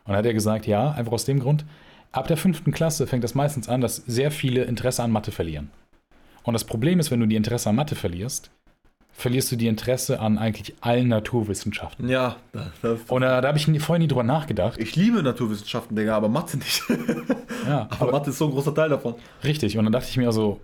[0.05, 1.64] Und dann hat er gesagt, ja, einfach aus dem Grund,
[2.12, 5.70] ab der fünften Klasse fängt das meistens an, dass sehr viele Interesse an Mathe verlieren.
[6.42, 8.51] Und das Problem ist, wenn du die Interesse an Mathe verlierst,
[9.12, 12.09] verlierst du die Interesse an eigentlich allen Naturwissenschaften.
[12.09, 14.80] Ja, da, da, Und äh, da habe ich vorher nie drüber nachgedacht.
[14.80, 16.82] ich liebe Naturwissenschaften, Digga, aber Mathe nicht.
[17.66, 19.16] Ja, aber Mathe ist so ein großer Teil davon.
[19.44, 20.61] Richtig, und dann dachte ich mir so,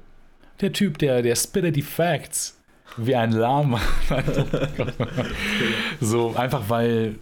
[0.62, 2.58] der Typ, der, der spittet die Facts
[2.96, 3.78] wie ein Lama.
[6.00, 7.16] so, einfach weil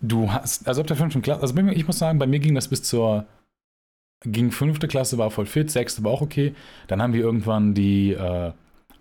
[0.00, 2.54] du hast, also ab der fünften Klasse, also mir, ich muss sagen, bei mir ging
[2.54, 3.26] das bis zur,
[4.24, 6.54] ging fünfte Klasse, war voll fit, sechste war auch okay.
[6.88, 8.52] Dann haben wir irgendwann die, äh,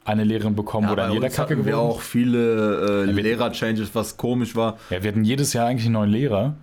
[0.05, 3.93] eine Lehrerin bekommen, wo dann jeder Kacke hatten wir geworden auch viele äh, Ja, Lehrer-Changes,
[3.93, 4.77] was komisch war.
[4.89, 6.55] Ja, wir hatten jedes Jahr eigentlich einen neuen Lehrer.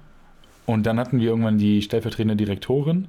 [0.64, 3.06] Und dann hatten wir irgendwann die stellvertretende Direktorin.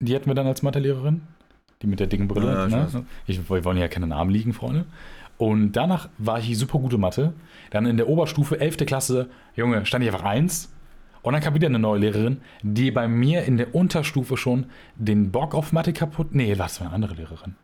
[0.00, 1.22] Die hatten wir dann als Mathelehrerin.
[1.80, 2.52] Die mit der dicken Brille.
[2.52, 3.06] Ja, ne?
[3.26, 4.84] ich, wir wollen ja keine Namen liegen, Freunde.
[5.40, 7.32] Und danach war ich super gute Mathe.
[7.70, 8.76] Dann in der Oberstufe, 11.
[8.84, 10.70] Klasse, Junge, stand ich einfach eins.
[11.22, 14.66] Und dann kam wieder eine neue Lehrerin, die bei mir in der Unterstufe schon
[14.96, 16.34] den Bock auf Mathe kaputt.
[16.34, 17.56] Nee, was war eine andere Lehrerin?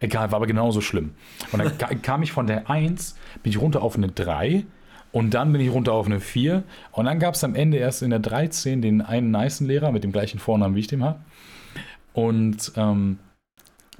[0.00, 1.14] Egal, war aber genauso schlimm.
[1.50, 4.66] Und dann ka- kam ich von der 1, bin ich runter auf eine 3
[5.12, 6.62] und dann bin ich runter auf eine 4.
[6.92, 10.04] Und dann gab es am Ende erst in der 13 den einen nicen Lehrer mit
[10.04, 11.20] dem gleichen Vornamen, wie ich den habe.
[12.12, 13.18] Und ähm,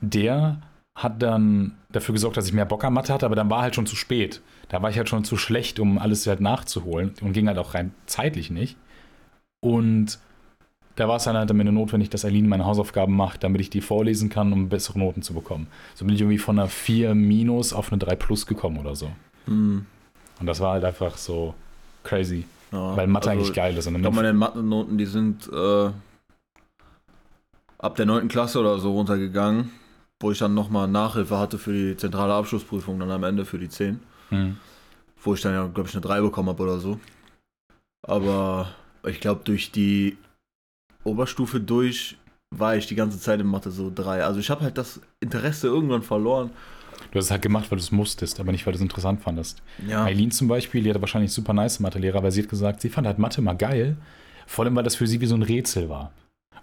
[0.00, 0.58] der
[0.96, 3.74] hat dann dafür gesorgt, dass ich mehr Bock an Mathe hatte, aber dann war halt
[3.74, 4.40] schon zu spät.
[4.68, 7.74] Da war ich halt schon zu schlecht, um alles halt nachzuholen und ging halt auch
[7.74, 8.76] rein zeitlich nicht.
[9.60, 10.18] Und
[10.96, 13.70] da war es dann halt am Ende notwendig, dass Aline meine Hausaufgaben macht, damit ich
[13.70, 15.66] die vorlesen kann, um bessere Noten zu bekommen.
[15.96, 19.10] So bin ich irgendwie von einer 4 minus auf eine 3 plus gekommen oder so.
[19.46, 19.86] Hm,
[20.38, 21.54] Und das war halt einfach so
[22.04, 22.96] crazy, ja.
[22.96, 23.86] weil Mathe Also, eigentlich geil ist.
[23.88, 25.90] Und Ich dann glaube, meine Mathe-Noten, die sind äh,
[27.78, 28.28] ab der 9.
[28.28, 29.70] Klasse oder so runtergegangen,
[30.24, 33.68] wo ich dann nochmal Nachhilfe hatte für die zentrale Abschlussprüfung, dann am Ende für die
[33.68, 34.00] 10.
[34.30, 34.56] Hm.
[35.20, 36.98] Wo ich dann ja, glaube ich, eine 3 bekommen habe oder so.
[38.00, 38.70] Aber
[39.06, 40.16] ich glaube, durch die
[41.04, 42.16] Oberstufe durch
[42.50, 44.24] war ich die ganze Zeit in Mathe so 3.
[44.24, 46.48] Also ich habe halt das Interesse irgendwann verloren.
[47.10, 49.20] Du hast es halt gemacht, weil du es musstest, aber nicht, weil du es interessant
[49.20, 49.62] fandest.
[49.86, 50.04] Ja.
[50.04, 53.06] Eileen zum Beispiel, die hatte wahrscheinlich super nice Mathelehrer, weil sie hat gesagt, sie fand
[53.06, 53.98] halt Mathe mal geil,
[54.46, 56.12] vor allem weil das für sie wie so ein Rätsel war.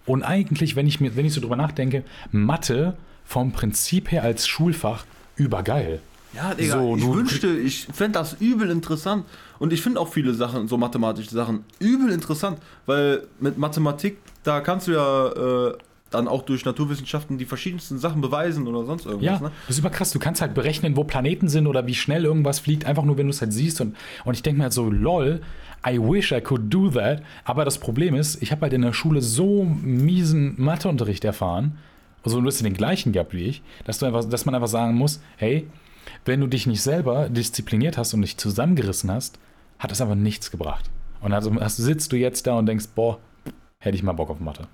[0.04, 2.02] Und eigentlich, wenn ich mir, wenn ich so drüber nachdenke,
[2.32, 5.04] Mathe vom Prinzip her als Schulfach
[5.36, 6.00] übergeil.
[6.34, 9.24] Ja, Digga, So, ich wünschte, ich fände das übel interessant.
[9.58, 12.58] Und ich finde auch viele Sachen, so mathematische Sachen, übel interessant.
[12.86, 15.74] Weil mit Mathematik, da kannst du ja äh,
[16.10, 19.40] dann auch durch Naturwissenschaften die verschiedensten Sachen beweisen oder sonst irgendwas.
[19.40, 19.52] Ja, Ne?
[19.66, 20.10] das ist super krass.
[20.10, 23.26] Du kannst halt berechnen, wo Planeten sind oder wie schnell irgendwas fliegt, einfach nur, wenn
[23.26, 23.80] du es halt siehst.
[23.82, 23.94] Und,
[24.24, 25.42] und ich denke mir halt so, lol,
[25.86, 27.22] I wish I could do that.
[27.44, 31.78] Aber das Problem ist, ich habe halt in der Schule so miesen Matheunterricht erfahren,
[32.24, 34.94] also du hast den gleichen gehabt wie ich, dass, du einfach, dass man einfach sagen
[34.94, 35.68] muss, hey,
[36.24, 39.38] wenn du dich nicht selber diszipliniert hast und dich zusammengerissen hast,
[39.78, 40.90] hat das aber nichts gebracht.
[41.20, 43.18] Und also sitzt du jetzt da und denkst, boah,
[43.78, 44.68] hätte ich mal Bock auf Mathe.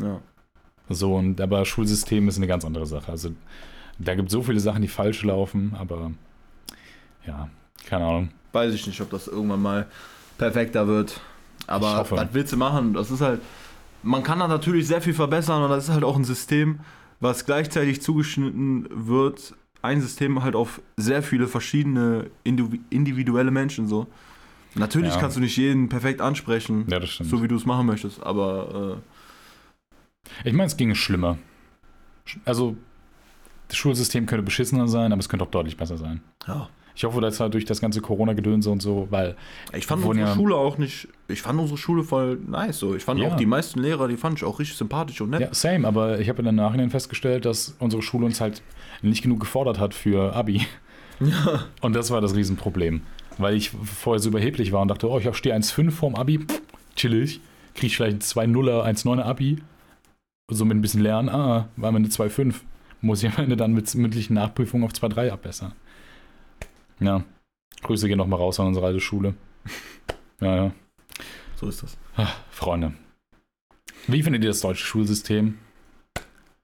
[0.00, 0.20] Ja.
[0.88, 3.10] So, und aber Schulsystem ist eine ganz andere Sache.
[3.10, 3.30] Also
[3.98, 6.12] da gibt es so viele Sachen, die falsch laufen, aber
[7.26, 7.48] ja,
[7.86, 8.30] keine Ahnung.
[8.52, 9.86] Weiß ich nicht, ob das irgendwann mal
[10.38, 11.20] perfekter wird.
[11.66, 12.94] Aber was willst du machen?
[12.94, 13.40] Das ist halt.
[14.02, 16.80] Man kann da natürlich sehr viel verbessern und das ist halt auch ein System,
[17.20, 19.54] was gleichzeitig zugeschnitten wird.
[19.80, 24.06] Ein System halt auf sehr viele verschiedene indivi- individuelle Menschen so.
[24.74, 25.20] Natürlich Ja.
[25.20, 29.00] kannst du nicht jeden perfekt ansprechen, Ja, so wie du es machen möchtest, aber
[30.44, 31.36] ich meine, es ginge schlimmer.
[32.26, 32.76] Sch- Also,
[33.68, 36.22] das Schulsystem könnte beschissener sein, aber es könnte auch deutlich besser sein.
[36.46, 36.68] äh, ja.
[36.94, 39.34] Ich hoffe, dass halt durch das ganze Corona-Gedönse und so, weil
[39.74, 41.08] Ich fand unsere ja- Schule auch nicht.
[41.28, 42.78] Ich fand unsere Schule voll nice.
[42.78, 42.94] So.
[42.94, 43.28] Ich fand Ja.
[43.28, 45.40] auch die meisten Lehrer, die fand ich auch richtig sympathisch und nett.
[45.40, 48.62] Ja, same, aber ich habe in der Nachhinein festgestellt, dass unsere Schule uns halt
[49.00, 50.66] nicht genug gefordert hat für Abi.
[51.80, 53.02] Und das war das Riesenproblem.
[53.38, 56.60] Weil ich vorher so überheblich war und dachte, oh, ich stehe 1,5 vorm Abi, pff,
[56.96, 57.40] chillig,
[57.74, 58.20] kriege ich vielleicht ein
[58.52, 59.62] 2,0er, 1,9er Abi.
[60.50, 62.56] So mit ein bisschen Lernen, ah, war am Ende 2,5.
[63.00, 65.72] Muss ich am Ende dann mit mündlichen Nachprüfungen auf 2,3 abbessern.
[67.02, 67.24] Ja,
[67.82, 69.34] Grüße gehen nochmal raus an unsere alte Schule.
[70.40, 70.72] Ja, ja.
[71.56, 71.96] So ist das.
[72.16, 72.92] Ah, Freunde.
[74.06, 75.58] Wie findet ihr das deutsche Schulsystem?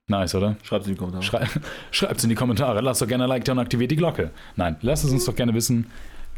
[0.09, 0.57] Nice, oder?
[0.62, 1.22] Schreibt es in die Kommentare.
[1.22, 1.47] Schrei
[1.91, 2.80] Schreibt es in die Kommentare.
[2.80, 4.30] Lasst doch gerne ein Like da und aktiviert die Glocke.
[4.57, 5.86] Nein, lasst es uns doch gerne wissen.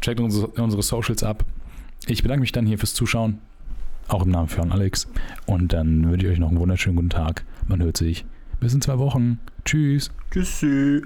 [0.01, 1.45] Checkt unsere, unsere Socials ab.
[2.07, 3.39] Ich bedanke mich dann hier fürs Zuschauen.
[4.07, 5.07] Auch im Namen von Alex.
[5.45, 7.45] Und dann wünsche ich euch noch einen wunderschönen guten Tag.
[7.67, 8.25] Man hört sich.
[8.59, 9.39] Bis in zwei Wochen.
[9.63, 10.11] Tschüss.
[10.31, 11.03] Tschüssi.